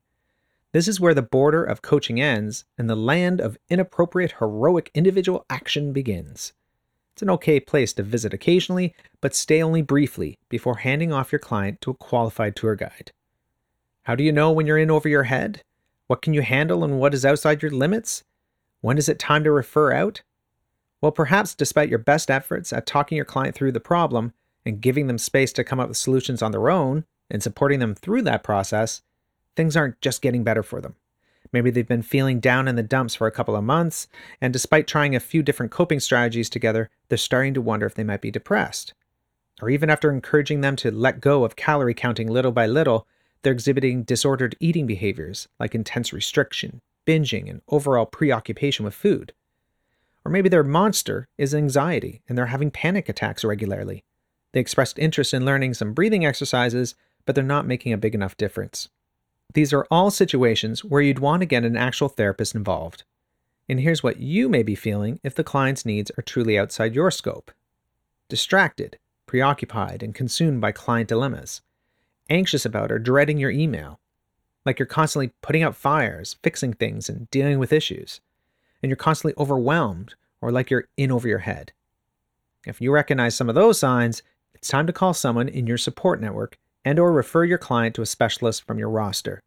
This 0.72 0.86
is 0.86 1.00
where 1.00 1.14
the 1.14 1.22
border 1.22 1.64
of 1.64 1.82
coaching 1.82 2.20
ends 2.20 2.64
and 2.76 2.88
the 2.88 2.96
land 2.96 3.40
of 3.40 3.58
inappropriate 3.68 4.34
heroic 4.38 4.90
individual 4.94 5.44
action 5.50 5.92
begins. 5.92 6.52
It's 7.12 7.22
an 7.22 7.30
okay 7.30 7.58
place 7.58 7.92
to 7.94 8.02
visit 8.02 8.32
occasionally, 8.32 8.94
but 9.20 9.34
stay 9.34 9.62
only 9.62 9.82
briefly 9.82 10.38
before 10.48 10.76
handing 10.76 11.12
off 11.12 11.32
your 11.32 11.40
client 11.40 11.80
to 11.80 11.90
a 11.90 11.94
qualified 11.94 12.54
tour 12.54 12.76
guide. 12.76 13.10
How 14.04 14.14
do 14.14 14.22
you 14.22 14.30
know 14.30 14.52
when 14.52 14.66
you're 14.66 14.78
in 14.78 14.90
over 14.90 15.08
your 15.08 15.24
head? 15.24 15.62
What 16.08 16.22
can 16.22 16.34
you 16.34 16.42
handle 16.42 16.82
and 16.82 16.98
what 16.98 17.14
is 17.14 17.24
outside 17.24 17.62
your 17.62 17.70
limits? 17.70 18.24
When 18.80 18.98
is 18.98 19.08
it 19.08 19.18
time 19.18 19.44
to 19.44 19.52
refer 19.52 19.92
out? 19.92 20.22
Well, 21.00 21.12
perhaps 21.12 21.54
despite 21.54 21.90
your 21.90 21.98
best 21.98 22.30
efforts 22.30 22.72
at 22.72 22.86
talking 22.86 23.16
your 23.16 23.24
client 23.24 23.54
through 23.54 23.72
the 23.72 23.80
problem 23.80 24.32
and 24.64 24.80
giving 24.80 25.06
them 25.06 25.18
space 25.18 25.52
to 25.52 25.64
come 25.64 25.78
up 25.78 25.88
with 25.88 25.98
solutions 25.98 26.42
on 26.42 26.50
their 26.50 26.70
own 26.70 27.04
and 27.30 27.42
supporting 27.42 27.78
them 27.78 27.94
through 27.94 28.22
that 28.22 28.42
process, 28.42 29.02
things 29.54 29.76
aren't 29.76 30.00
just 30.00 30.22
getting 30.22 30.42
better 30.42 30.62
for 30.62 30.80
them. 30.80 30.96
Maybe 31.52 31.70
they've 31.70 31.86
been 31.86 32.02
feeling 32.02 32.40
down 32.40 32.68
in 32.68 32.76
the 32.76 32.82
dumps 32.82 33.14
for 33.14 33.26
a 33.26 33.32
couple 33.32 33.54
of 33.54 33.64
months, 33.64 34.08
and 34.40 34.52
despite 34.52 34.86
trying 34.86 35.14
a 35.14 35.20
few 35.20 35.42
different 35.42 35.72
coping 35.72 36.00
strategies 36.00 36.48
together, 36.50 36.90
they're 37.08 37.18
starting 37.18 37.54
to 37.54 37.60
wonder 37.60 37.86
if 37.86 37.94
they 37.94 38.04
might 38.04 38.20
be 38.20 38.30
depressed. 38.30 38.94
Or 39.60 39.68
even 39.68 39.90
after 39.90 40.10
encouraging 40.10 40.62
them 40.62 40.76
to 40.76 40.90
let 40.90 41.20
go 41.20 41.44
of 41.44 41.56
calorie 41.56 41.94
counting 41.94 42.28
little 42.28 42.52
by 42.52 42.66
little, 42.66 43.06
they're 43.42 43.52
exhibiting 43.52 44.02
disordered 44.02 44.56
eating 44.60 44.86
behaviors 44.86 45.48
like 45.58 45.74
intense 45.74 46.12
restriction, 46.12 46.80
binging, 47.06 47.48
and 47.48 47.62
overall 47.68 48.06
preoccupation 48.06 48.84
with 48.84 48.94
food. 48.94 49.32
Or 50.24 50.30
maybe 50.30 50.48
their 50.48 50.64
monster 50.64 51.28
is 51.38 51.54
anxiety 51.54 52.20
and 52.28 52.36
they're 52.36 52.46
having 52.46 52.70
panic 52.70 53.08
attacks 53.08 53.44
regularly. 53.44 54.04
They 54.52 54.60
expressed 54.60 54.98
interest 54.98 55.32
in 55.32 55.44
learning 55.44 55.74
some 55.74 55.92
breathing 55.92 56.26
exercises, 56.26 56.94
but 57.24 57.34
they're 57.34 57.44
not 57.44 57.66
making 57.66 57.92
a 57.92 57.98
big 57.98 58.14
enough 58.14 58.36
difference. 58.36 58.88
These 59.54 59.72
are 59.72 59.86
all 59.90 60.10
situations 60.10 60.84
where 60.84 61.00
you'd 61.00 61.18
want 61.18 61.40
to 61.40 61.46
get 61.46 61.64
an 61.64 61.76
actual 61.76 62.08
therapist 62.08 62.54
involved. 62.54 63.04
And 63.68 63.80
here's 63.80 64.02
what 64.02 64.18
you 64.18 64.48
may 64.48 64.62
be 64.62 64.74
feeling 64.74 65.20
if 65.22 65.34
the 65.34 65.44
client's 65.44 65.86
needs 65.86 66.10
are 66.18 66.22
truly 66.22 66.58
outside 66.58 66.94
your 66.94 67.10
scope 67.10 67.50
distracted, 68.28 68.98
preoccupied, 69.24 70.02
and 70.02 70.14
consumed 70.14 70.60
by 70.60 70.70
client 70.70 71.08
dilemmas, 71.08 71.62
anxious 72.28 72.64
about 72.64 72.92
or 72.92 72.98
dreading 72.98 73.38
your 73.38 73.50
email, 73.50 74.00
like 74.64 74.78
you're 74.78 74.86
constantly 74.86 75.32
putting 75.40 75.62
out 75.62 75.76
fires, 75.76 76.36
fixing 76.42 76.72
things, 76.72 77.08
and 77.08 77.30
dealing 77.30 77.58
with 77.58 77.72
issues, 77.72 78.20
and 78.82 78.90
you're 78.90 78.96
constantly 78.96 79.34
overwhelmed 79.42 80.14
or 80.40 80.52
like 80.52 80.70
you're 80.70 80.88
in 80.96 81.10
over 81.10 81.26
your 81.26 81.38
head. 81.38 81.72
If 82.66 82.80
you 82.80 82.92
recognize 82.92 83.34
some 83.34 83.48
of 83.48 83.54
those 83.54 83.78
signs, 83.78 84.22
it's 84.54 84.68
time 84.68 84.86
to 84.86 84.92
call 84.92 85.14
someone 85.14 85.48
in 85.48 85.66
your 85.66 85.78
support 85.78 86.20
network 86.20 86.58
and 86.84 86.98
or 86.98 87.12
refer 87.12 87.44
your 87.44 87.58
client 87.58 87.94
to 87.96 88.02
a 88.02 88.06
specialist 88.06 88.66
from 88.66 88.78
your 88.78 88.90
roster. 88.90 89.42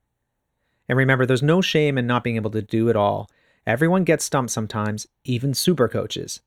And 0.90 0.98
remember, 0.98 1.26
there's 1.26 1.42
no 1.42 1.62
shame 1.62 1.98
in 1.98 2.06
not 2.06 2.24
being 2.24 2.36
able 2.36 2.52
to 2.52 2.62
do 2.62 2.90
it 2.90 2.96
all. 2.96 3.30
Everyone 3.66 4.04
gets 4.04 4.26
stumped 4.26 4.52
sometimes, 4.52 5.08
even 5.24 5.54
super 5.54 5.88
coaches. 5.88 6.42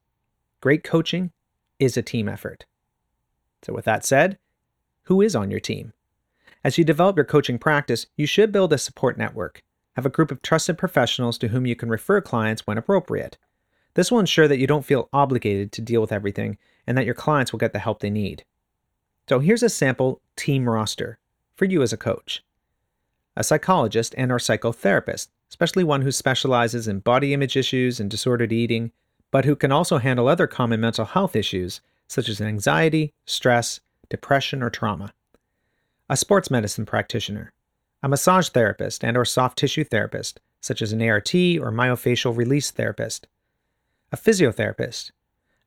Great 0.60 0.84
coaching 0.84 1.32
is 1.78 1.96
a 1.96 2.02
team 2.02 2.28
effort. 2.28 2.66
So, 3.62 3.72
with 3.72 3.86
that 3.86 4.04
said, 4.04 4.38
who 5.04 5.22
is 5.22 5.34
on 5.34 5.50
your 5.50 5.60
team? 5.60 5.93
As 6.64 6.78
you 6.78 6.84
develop 6.84 7.16
your 7.16 7.26
coaching 7.26 7.58
practice, 7.58 8.06
you 8.16 8.26
should 8.26 8.50
build 8.50 8.72
a 8.72 8.78
support 8.78 9.18
network. 9.18 9.62
Have 9.96 10.06
a 10.06 10.10
group 10.10 10.30
of 10.30 10.40
trusted 10.40 10.78
professionals 10.78 11.36
to 11.38 11.48
whom 11.48 11.66
you 11.66 11.76
can 11.76 11.90
refer 11.90 12.22
clients 12.22 12.66
when 12.66 12.78
appropriate. 12.78 13.36
This 13.92 14.10
will 14.10 14.18
ensure 14.18 14.48
that 14.48 14.58
you 14.58 14.66
don't 14.66 14.84
feel 14.84 15.10
obligated 15.12 15.72
to 15.72 15.82
deal 15.82 16.00
with 16.00 16.10
everything 16.10 16.56
and 16.86 16.96
that 16.96 17.04
your 17.04 17.14
clients 17.14 17.52
will 17.52 17.58
get 17.58 17.74
the 17.74 17.78
help 17.80 18.00
they 18.00 18.08
need. 18.08 18.44
So 19.28 19.40
here's 19.40 19.62
a 19.62 19.68
sample 19.68 20.22
team 20.36 20.66
roster 20.66 21.18
for 21.54 21.66
you 21.66 21.82
as 21.82 21.92
a 21.92 21.98
coach. 21.98 22.42
A 23.36 23.44
psychologist 23.44 24.14
and 24.16 24.32
or 24.32 24.38
psychotherapist, 24.38 25.28
especially 25.50 25.84
one 25.84 26.00
who 26.00 26.12
specializes 26.12 26.88
in 26.88 27.00
body 27.00 27.34
image 27.34 27.58
issues 27.58 28.00
and 28.00 28.10
disordered 28.10 28.52
eating, 28.52 28.90
but 29.30 29.44
who 29.44 29.54
can 29.54 29.70
also 29.70 29.98
handle 29.98 30.28
other 30.28 30.46
common 30.46 30.80
mental 30.80 31.04
health 31.04 31.36
issues 31.36 31.82
such 32.08 32.28
as 32.28 32.40
anxiety, 32.40 33.12
stress, 33.26 33.80
depression, 34.08 34.62
or 34.62 34.70
trauma. 34.70 35.12
A 36.10 36.18
sports 36.18 36.50
medicine 36.50 36.84
practitioner, 36.84 37.50
a 38.02 38.08
massage 38.08 38.50
therapist 38.50 39.02
and 39.02 39.16
or 39.16 39.24
soft 39.24 39.56
tissue 39.56 39.84
therapist, 39.84 40.38
such 40.60 40.82
as 40.82 40.92
an 40.92 41.00
ART 41.00 41.34
or 41.34 41.72
myofascial 41.72 42.36
release 42.36 42.70
therapist, 42.70 43.26
a 44.12 44.16
physiotherapist, 44.16 45.12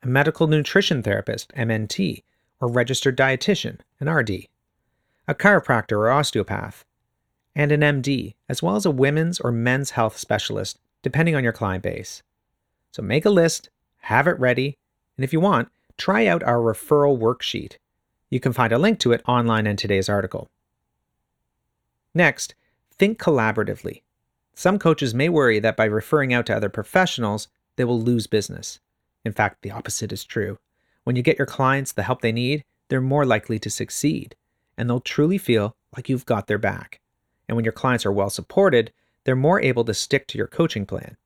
a 0.03 0.07
medical 0.07 0.45
nutrition 0.45 1.01
therapist, 1.01 1.51
MNT, 1.55 2.21
or 2.61 2.67
registered 2.67 3.17
dietitian, 3.17 3.79
an 3.99 4.09
RD, 4.09 4.45
a 5.27 5.33
chiropractor 5.33 5.97
or 5.97 6.11
osteopath, 6.11 6.85
and 7.55 7.71
an 7.71 7.81
MD, 7.81 8.35
as 8.47 8.61
well 8.61 8.75
as 8.75 8.85
a 8.85 8.91
women's 8.91 9.39
or 9.39 9.51
men's 9.51 9.91
health 9.91 10.17
specialist, 10.17 10.77
depending 11.01 11.35
on 11.35 11.43
your 11.43 11.51
client 11.51 11.81
base. 11.81 12.21
So 12.91 13.01
make 13.01 13.25
a 13.25 13.31
list, 13.31 13.71
have 14.01 14.27
it 14.27 14.39
ready, 14.39 14.77
and 15.17 15.23
if 15.23 15.33
you 15.33 15.39
want, 15.39 15.69
try 15.97 16.27
out 16.27 16.43
our 16.43 16.59
referral 16.59 17.17
worksheet. 17.17 17.77
You 18.29 18.39
can 18.39 18.53
find 18.53 18.73
a 18.73 18.77
link 18.77 18.99
to 18.99 19.13
it 19.13 19.23
online 19.27 19.67
in 19.67 19.77
today's 19.77 20.09
article. 20.09 20.49
Next, 22.13 22.55
think 22.91 23.19
collaboratively. 23.19 24.01
Some 24.53 24.79
coaches 24.79 25.13
may 25.13 25.29
worry 25.29 25.59
that 25.59 25.77
by 25.77 25.85
referring 25.85 26.33
out 26.33 26.45
to 26.47 26.55
other 26.55 26.69
professionals, 26.69 27.47
they 27.75 27.83
will 27.83 28.01
lose 28.01 28.27
business. 28.27 28.79
In 29.23 29.31
fact, 29.31 29.61
the 29.61 29.71
opposite 29.71 30.11
is 30.11 30.25
true. 30.25 30.57
When 31.03 31.15
you 31.15 31.21
get 31.21 31.37
your 31.37 31.45
clients 31.45 31.91
the 31.91 32.03
help 32.03 32.21
they 32.21 32.31
need, 32.31 32.63
they're 32.89 33.01
more 33.01 33.25
likely 33.25 33.59
to 33.59 33.69
succeed, 33.69 34.35
and 34.77 34.89
they'll 34.89 34.99
truly 34.99 35.37
feel 35.37 35.75
like 35.95 36.09
you've 36.09 36.25
got 36.25 36.47
their 36.47 36.57
back. 36.57 36.99
And 37.47 37.55
when 37.55 37.65
your 37.65 37.71
clients 37.71 38.05
are 38.05 38.11
well 38.11 38.29
supported, 38.29 38.91
they're 39.23 39.35
more 39.35 39.61
able 39.61 39.83
to 39.85 39.93
stick 39.93 40.27
to 40.27 40.37
your 40.37 40.47
coaching 40.47 40.85
plan. 40.85 41.17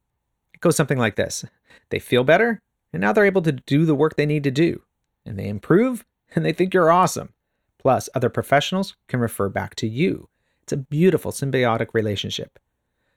It 0.54 0.60
goes 0.60 0.76
something 0.76 0.98
like 0.98 1.16
this 1.16 1.46
They 1.90 2.00
feel 2.00 2.24
better, 2.24 2.62
and 2.92 3.02
now 3.02 3.14
they're 3.14 3.26
able 3.26 3.42
to 3.44 3.52
do 3.54 3.86
the 3.86 3.96
work 3.96 4.16
they 4.16 4.26
need 4.26 4.44
to 4.44 4.52
do, 4.52 4.84
and 5.26 5.40
they 5.40 5.48
improve, 5.48 6.04
and 6.34 6.46
they 6.46 6.54
think 6.54 6.74
you're 6.74 6.92
awesome. 6.92 7.34
Plus, 7.78 8.10
other 8.14 8.30
professionals 8.30 8.96
can 9.08 9.20
refer 9.20 9.50
back 9.50 9.76
to 9.76 9.88
you. 9.88 10.30
It's 10.64 10.74
a 10.74 10.78
beautiful 10.78 11.32
symbiotic 11.32 11.88
relationship. 11.94 12.60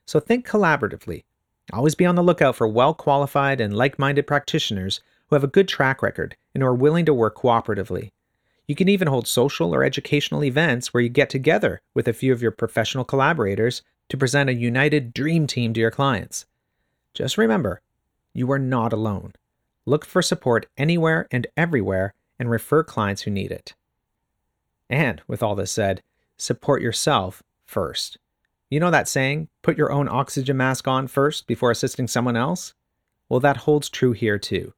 So 0.07 0.21
think 0.21 0.47
collaboratively. 0.47 1.25
Always 1.73 1.95
be 1.95 2.07
on 2.07 2.15
the 2.15 2.23
lookout 2.23 2.57
for 2.57 2.69
well 2.69 2.95
qualified 2.95 3.61
and 3.61 3.77
like 3.77 3.99
minded 3.99 4.27
practitioners 4.27 5.01
who 5.29 5.37
have 5.37 5.45
a 5.45 5.49
good 5.49 5.69
track 5.69 6.03
record 6.03 6.37
and 6.55 6.63
who 6.63 6.69
are 6.69 6.75
willing 6.75 7.05
to 7.07 7.15
work 7.15 7.37
cooperatively. 7.37 8.11
You 8.67 8.75
can 8.75 8.89
even 8.89 9.09
hold 9.09 9.29
social 9.29 9.75
or 9.75 9.85
educational 9.85 10.45
events 10.45 10.93
where 10.93 11.03
you 11.03 11.09
get 11.09 11.29
together 11.29 11.83
with 11.95 12.09
a 12.09 12.13
few 12.13 12.33
of 12.33 12.43
your 12.43 12.51
professional 12.51 13.05
collaborators 13.05 13.83
to 14.09 14.17
present 14.17 14.51
a 14.51 14.55
united 14.55 15.13
dream 15.13 15.47
team 15.47 15.75
to 15.75 15.81
your 15.81 15.91
clients. 15.91 16.47
Just 17.13 17.39
remember, 17.39 17.81
you 18.33 18.51
are 18.51 18.59
not 18.59 18.93
alone. 18.93 19.35
Look 19.87 20.05
for 20.05 20.23
support 20.23 20.67
anywhere 20.77 21.29
and 21.31 21.47
everywhere 21.57 22.15
and 22.39 22.51
refer 22.51 22.83
clients 22.83 23.23
who 23.23 23.31
need 23.31 23.51
it. 23.51 23.75
And 24.91 25.23
with 25.27 25.43
all 25.43 25.55
this 25.55 25.73
said, 25.73 26.03
support 26.37 26.83
yourself 26.83 27.43
first. 27.65 28.19
You 28.71 28.81
know 28.81 28.91
that 28.91 29.09
saying, 29.09 29.49
put 29.63 29.79
your 29.79 29.93
own 29.93 30.09
oxygen 30.09 30.57
mask 30.57 30.89
on 30.89 31.07
first 31.07 31.47
before 31.47 31.71
assisting 31.71 32.09
someone 32.09 32.37
else? 32.37 32.75
Well, 33.29 33.41
that 33.41 33.59
holds 33.59 33.89
true 33.89 34.13
here 34.13 34.39
too. 34.39 34.75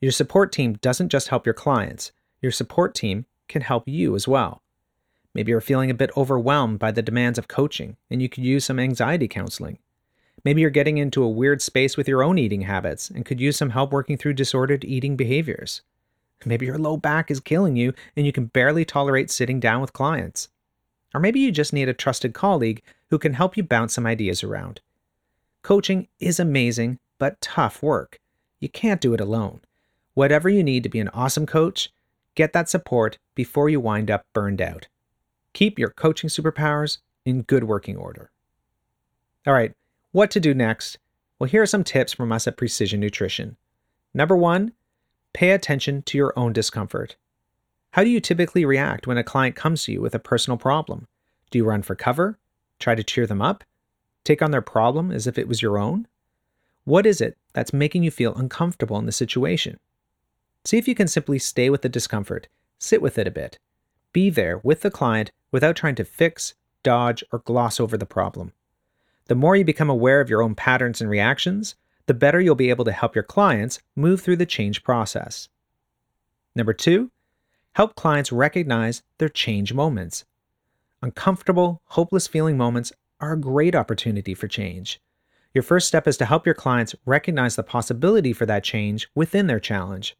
Your 0.00 0.12
support 0.12 0.52
team 0.52 0.74
doesn't 0.74 1.08
just 1.08 1.28
help 1.28 1.46
your 1.46 1.54
clients, 1.54 2.12
your 2.40 2.52
support 2.52 2.94
team 2.94 3.26
can 3.48 3.62
help 3.62 3.88
you 3.88 4.14
as 4.14 4.28
well. 4.28 4.62
Maybe 5.34 5.50
you're 5.50 5.60
feeling 5.60 5.90
a 5.90 5.94
bit 5.94 6.10
overwhelmed 6.16 6.78
by 6.78 6.90
the 6.90 7.02
demands 7.02 7.38
of 7.38 7.48
coaching 7.48 7.96
and 8.10 8.22
you 8.22 8.28
could 8.28 8.44
use 8.44 8.64
some 8.64 8.78
anxiety 8.78 9.28
counseling. 9.28 9.78
Maybe 10.44 10.60
you're 10.60 10.70
getting 10.70 10.98
into 10.98 11.22
a 11.22 11.28
weird 11.28 11.60
space 11.62 11.96
with 11.96 12.08
your 12.08 12.22
own 12.22 12.38
eating 12.38 12.62
habits 12.62 13.10
and 13.10 13.24
could 13.24 13.40
use 13.40 13.56
some 13.56 13.70
help 13.70 13.92
working 13.92 14.16
through 14.16 14.34
disordered 14.34 14.84
eating 14.84 15.16
behaviors. 15.16 15.82
Maybe 16.44 16.66
your 16.66 16.78
low 16.78 16.96
back 16.96 17.30
is 17.30 17.40
killing 17.40 17.76
you 17.76 17.92
and 18.16 18.24
you 18.24 18.32
can 18.32 18.46
barely 18.46 18.84
tolerate 18.84 19.30
sitting 19.30 19.60
down 19.60 19.80
with 19.80 19.92
clients. 19.92 20.48
Or 21.14 21.20
maybe 21.20 21.40
you 21.40 21.50
just 21.50 21.72
need 21.72 21.88
a 21.88 21.94
trusted 21.94 22.34
colleague 22.34 22.82
who 23.10 23.18
can 23.18 23.34
help 23.34 23.56
you 23.56 23.62
bounce 23.62 23.94
some 23.94 24.06
ideas 24.06 24.44
around. 24.44 24.80
Coaching 25.62 26.08
is 26.20 26.38
amazing, 26.38 26.98
but 27.18 27.40
tough 27.40 27.82
work. 27.82 28.20
You 28.60 28.68
can't 28.68 29.00
do 29.00 29.14
it 29.14 29.20
alone. 29.20 29.60
Whatever 30.14 30.48
you 30.48 30.62
need 30.62 30.82
to 30.82 30.88
be 30.88 31.00
an 31.00 31.08
awesome 31.08 31.46
coach, 31.46 31.90
Get 32.38 32.52
that 32.52 32.68
support 32.68 33.18
before 33.34 33.68
you 33.68 33.80
wind 33.80 34.12
up 34.12 34.24
burned 34.32 34.62
out. 34.62 34.86
Keep 35.54 35.76
your 35.76 35.90
coaching 35.90 36.30
superpowers 36.30 36.98
in 37.24 37.42
good 37.42 37.64
working 37.64 37.96
order. 37.96 38.30
All 39.44 39.52
right, 39.52 39.72
what 40.12 40.30
to 40.30 40.38
do 40.38 40.54
next? 40.54 40.98
Well, 41.40 41.50
here 41.50 41.62
are 41.62 41.66
some 41.66 41.82
tips 41.82 42.12
from 42.12 42.30
us 42.30 42.46
at 42.46 42.56
Precision 42.56 43.00
Nutrition. 43.00 43.56
Number 44.14 44.36
one, 44.36 44.70
pay 45.32 45.50
attention 45.50 46.02
to 46.02 46.18
your 46.18 46.32
own 46.36 46.52
discomfort. 46.52 47.16
How 47.92 48.04
do 48.04 48.10
you 48.10 48.20
typically 48.20 48.64
react 48.64 49.06
when 49.06 49.18
a 49.18 49.24
client 49.24 49.56
comes 49.56 49.84
to 49.84 49.92
you 49.92 50.00
with 50.00 50.14
a 50.14 50.18
personal 50.18 50.56
problem? 50.56 51.06
Do 51.50 51.58
you 51.58 51.64
run 51.64 51.82
for 51.82 51.94
cover? 51.94 52.38
Try 52.78 52.94
to 52.94 53.02
cheer 53.02 53.26
them 53.26 53.42
up? 53.42 53.64
Take 54.24 54.42
on 54.42 54.50
their 54.50 54.62
problem 54.62 55.10
as 55.10 55.26
if 55.26 55.38
it 55.38 55.48
was 55.48 55.62
your 55.62 55.78
own? 55.78 56.06
What 56.84 57.06
is 57.06 57.20
it 57.20 57.36
that's 57.52 57.72
making 57.72 58.02
you 58.02 58.10
feel 58.10 58.34
uncomfortable 58.34 58.98
in 58.98 59.06
the 59.06 59.12
situation? 59.12 59.78
See 60.64 60.78
if 60.78 60.86
you 60.86 60.94
can 60.94 61.08
simply 61.08 61.38
stay 61.38 61.70
with 61.70 61.82
the 61.82 61.88
discomfort, 61.88 62.48
sit 62.78 63.00
with 63.00 63.18
it 63.18 63.26
a 63.26 63.30
bit. 63.30 63.58
Be 64.12 64.30
there 64.30 64.58
with 64.58 64.82
the 64.82 64.90
client 64.90 65.30
without 65.50 65.76
trying 65.76 65.94
to 65.96 66.04
fix, 66.04 66.54
dodge, 66.82 67.24
or 67.32 67.40
gloss 67.40 67.80
over 67.80 67.96
the 67.96 68.06
problem. 68.06 68.52
The 69.26 69.34
more 69.34 69.56
you 69.56 69.64
become 69.64 69.90
aware 69.90 70.20
of 70.20 70.30
your 70.30 70.42
own 70.42 70.54
patterns 70.54 71.00
and 71.00 71.10
reactions, 71.10 71.74
the 72.08 72.14
better 72.14 72.40
you'll 72.40 72.54
be 72.54 72.70
able 72.70 72.84
to 72.86 72.92
help 72.92 73.14
your 73.14 73.22
clients 73.22 73.80
move 73.94 74.20
through 74.20 74.36
the 74.36 74.46
change 74.46 74.82
process. 74.82 75.48
Number 76.56 76.72
two, 76.72 77.10
help 77.72 77.94
clients 77.94 78.32
recognize 78.32 79.02
their 79.18 79.28
change 79.28 79.72
moments. 79.72 80.24
Uncomfortable, 81.02 81.80
hopeless 81.84 82.26
feeling 82.26 82.56
moments 82.56 82.92
are 83.20 83.32
a 83.32 83.40
great 83.40 83.76
opportunity 83.76 84.34
for 84.34 84.48
change. 84.48 85.00
Your 85.54 85.62
first 85.62 85.86
step 85.86 86.08
is 86.08 86.16
to 86.16 86.24
help 86.24 86.46
your 86.46 86.54
clients 86.54 86.94
recognize 87.06 87.56
the 87.56 87.62
possibility 87.62 88.32
for 88.32 88.46
that 88.46 88.64
change 88.64 89.08
within 89.14 89.46
their 89.46 89.60
challenge. 89.60 90.16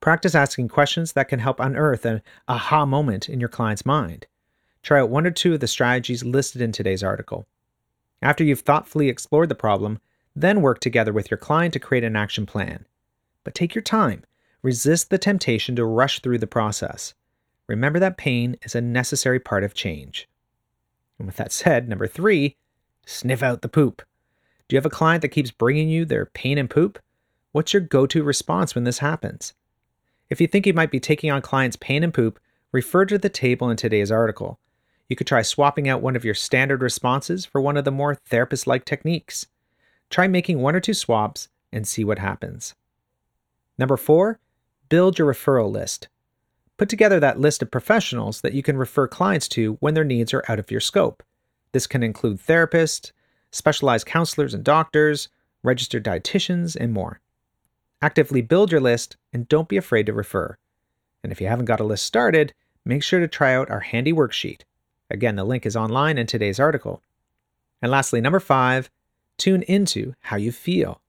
Practice 0.00 0.34
asking 0.34 0.68
questions 0.68 1.12
that 1.12 1.28
can 1.28 1.40
help 1.40 1.58
unearth 1.58 2.04
an 2.04 2.22
aha 2.46 2.86
moment 2.86 3.28
in 3.28 3.40
your 3.40 3.48
client's 3.48 3.84
mind. 3.84 4.26
Try 4.82 5.00
out 5.00 5.10
one 5.10 5.26
or 5.26 5.30
two 5.30 5.54
of 5.54 5.60
the 5.60 5.66
strategies 5.66 6.24
listed 6.24 6.62
in 6.62 6.72
today's 6.72 7.02
article. 7.02 7.46
After 8.22 8.44
you've 8.44 8.60
thoughtfully 8.60 9.08
explored 9.08 9.48
the 9.48 9.54
problem, 9.54 10.00
then 10.40 10.60
work 10.60 10.80
together 10.80 11.12
with 11.12 11.30
your 11.30 11.38
client 11.38 11.72
to 11.72 11.80
create 11.80 12.04
an 12.04 12.16
action 12.16 12.46
plan. 12.46 12.86
But 13.44 13.54
take 13.54 13.74
your 13.74 13.82
time. 13.82 14.24
Resist 14.62 15.10
the 15.10 15.18
temptation 15.18 15.76
to 15.76 15.84
rush 15.84 16.20
through 16.20 16.38
the 16.38 16.46
process. 16.46 17.14
Remember 17.66 17.98
that 17.98 18.16
pain 18.16 18.56
is 18.62 18.74
a 18.74 18.80
necessary 18.80 19.38
part 19.38 19.64
of 19.64 19.74
change. 19.74 20.28
And 21.18 21.26
with 21.26 21.36
that 21.36 21.52
said, 21.52 21.88
number 21.88 22.06
three, 22.06 22.56
sniff 23.06 23.42
out 23.42 23.62
the 23.62 23.68
poop. 23.68 24.02
Do 24.68 24.74
you 24.74 24.78
have 24.78 24.86
a 24.86 24.90
client 24.90 25.22
that 25.22 25.28
keeps 25.28 25.50
bringing 25.50 25.88
you 25.88 26.04
their 26.04 26.26
pain 26.26 26.58
and 26.58 26.68
poop? 26.68 26.98
What's 27.52 27.72
your 27.72 27.80
go 27.80 28.06
to 28.06 28.22
response 28.22 28.74
when 28.74 28.84
this 28.84 28.98
happens? 28.98 29.54
If 30.30 30.40
you 30.40 30.46
think 30.46 30.66
you 30.66 30.74
might 30.74 30.90
be 30.90 31.00
taking 31.00 31.30
on 31.30 31.40
clients' 31.40 31.76
pain 31.76 32.04
and 32.04 32.12
poop, 32.12 32.38
refer 32.70 33.06
to 33.06 33.16
the 33.16 33.30
table 33.30 33.70
in 33.70 33.76
today's 33.76 34.12
article. 34.12 34.58
You 35.08 35.16
could 35.16 35.26
try 35.26 35.40
swapping 35.40 35.88
out 35.88 36.02
one 36.02 36.16
of 36.16 36.24
your 36.24 36.34
standard 36.34 36.82
responses 36.82 37.46
for 37.46 37.62
one 37.62 37.78
of 37.78 37.84
the 37.84 37.90
more 37.90 38.14
therapist 38.14 38.66
like 38.66 38.84
techniques. 38.84 39.46
Try 40.10 40.26
making 40.26 40.60
one 40.60 40.74
or 40.74 40.80
two 40.80 40.94
swaps 40.94 41.48
and 41.72 41.86
see 41.86 42.04
what 42.04 42.18
happens. 42.18 42.74
Number 43.78 43.96
four, 43.96 44.40
build 44.88 45.18
your 45.18 45.32
referral 45.32 45.70
list. 45.70 46.08
Put 46.76 46.88
together 46.88 47.20
that 47.20 47.40
list 47.40 47.62
of 47.62 47.70
professionals 47.70 48.40
that 48.40 48.54
you 48.54 48.62
can 48.62 48.76
refer 48.76 49.08
clients 49.08 49.48
to 49.48 49.76
when 49.80 49.94
their 49.94 50.04
needs 50.04 50.32
are 50.32 50.44
out 50.48 50.58
of 50.58 50.70
your 50.70 50.80
scope. 50.80 51.22
This 51.72 51.86
can 51.86 52.02
include 52.02 52.38
therapists, 52.38 53.12
specialized 53.50 54.06
counselors 54.06 54.54
and 54.54 54.64
doctors, 54.64 55.28
registered 55.62 56.04
dietitians, 56.04 56.76
and 56.76 56.92
more. 56.92 57.20
Actively 58.00 58.42
build 58.42 58.70
your 58.70 58.80
list 58.80 59.16
and 59.32 59.48
don't 59.48 59.68
be 59.68 59.76
afraid 59.76 60.06
to 60.06 60.12
refer. 60.12 60.56
And 61.22 61.32
if 61.32 61.40
you 61.40 61.48
haven't 61.48 61.64
got 61.64 61.80
a 61.80 61.84
list 61.84 62.04
started, 62.04 62.54
make 62.84 63.02
sure 63.02 63.20
to 63.20 63.28
try 63.28 63.54
out 63.54 63.70
our 63.70 63.80
handy 63.80 64.12
worksheet. 64.12 64.60
Again, 65.10 65.36
the 65.36 65.44
link 65.44 65.66
is 65.66 65.76
online 65.76 66.16
in 66.16 66.26
today's 66.26 66.60
article. 66.60 67.02
And 67.82 67.90
lastly, 67.90 68.20
number 68.20 68.40
five, 68.40 68.88
tune 69.38 69.62
into 69.62 70.14
how 70.20 70.36
you 70.36 70.52
feel. 70.52 71.00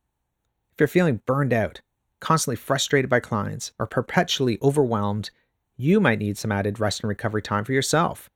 If 0.74 0.80
you're 0.80 0.88
feeling 0.88 1.22
burned 1.26 1.52
out, 1.52 1.82
constantly 2.20 2.56
frustrated 2.56 3.10
by 3.10 3.20
clients, 3.20 3.72
or 3.80 3.88
perpetually 3.88 4.58
overwhelmed, 4.62 5.32
you 5.76 6.00
might 6.00 6.20
need 6.20 6.38
some 6.38 6.52
added 6.52 6.80
rest 6.80 7.02
and 7.02 7.10
recovery 7.10 7.42
time 7.42 7.65
for 7.65 7.74
yourself. 7.74 8.30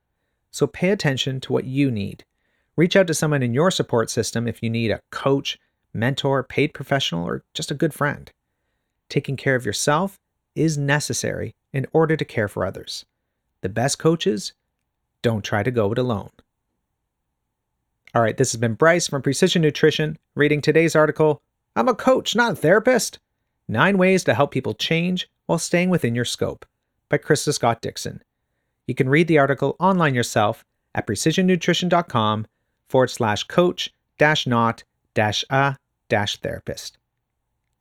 So 0.50 0.66
pay 0.66 0.90
attention 0.90 1.40
to 1.40 1.52
what 1.52 1.64
you 1.64 1.90
need. 1.90 2.24
Reach 2.76 2.96
out 2.96 3.06
to 3.06 3.14
someone 3.14 3.42
in 3.42 3.54
your 3.54 3.70
support 3.70 4.10
system 4.10 4.48
if 4.48 4.62
you 4.62 4.70
need 4.70 4.90
a 4.90 5.00
coach, 5.10 5.58
mentor, 5.92 6.42
paid 6.42 6.74
professional, 6.74 7.26
or 7.26 7.44
just 7.54 7.70
a 7.70 7.74
good 7.74 7.94
friend. 7.94 8.32
Taking 9.08 9.36
care 9.36 9.54
of 9.54 9.66
yourself 9.66 10.18
is 10.54 10.78
necessary 10.78 11.54
in 11.72 11.86
order 11.92 12.16
to 12.16 12.24
care 12.24 12.48
for 12.48 12.64
others. 12.64 13.04
The 13.60 13.68
best 13.68 13.98
coaches 13.98 14.52
don't 15.22 15.44
try 15.44 15.62
to 15.62 15.70
go 15.70 15.90
it 15.92 15.98
alone. 15.98 16.30
All 18.14 18.22
right, 18.22 18.36
this 18.36 18.52
has 18.52 18.60
been 18.60 18.74
Bryce 18.74 19.08
from 19.08 19.22
Precision 19.22 19.60
Nutrition 19.60 20.18
reading 20.36 20.60
today's 20.60 20.94
article 20.94 21.42
I'm 21.74 21.88
a 21.88 21.94
coach, 21.94 22.36
not 22.36 22.52
a 22.52 22.56
therapist. 22.56 23.18
Nine 23.66 23.98
ways 23.98 24.22
to 24.24 24.34
help 24.34 24.52
people 24.52 24.74
change 24.74 25.28
while 25.46 25.58
staying 25.58 25.90
within 25.90 26.14
your 26.14 26.24
scope 26.24 26.64
by 27.08 27.18
Krista 27.18 27.52
Scott 27.52 27.82
Dixon. 27.82 28.22
You 28.86 28.94
can 28.94 29.08
read 29.08 29.26
the 29.26 29.38
article 29.38 29.74
online 29.80 30.14
yourself 30.14 30.64
at 30.94 31.08
precisionnutrition.com 31.08 32.46
forward 32.88 33.10
slash 33.10 33.42
coach 33.44 33.92
dash 34.16 34.46
not 34.46 34.84
dash 35.14 35.44
a 35.50 35.76
dash 36.08 36.36
therapist. 36.36 36.98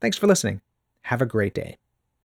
Thanks 0.01 0.17
for 0.17 0.25
listening. 0.25 0.61
Have 1.03 1.21
a 1.21 1.27
great 1.27 1.53
day. 1.53 1.77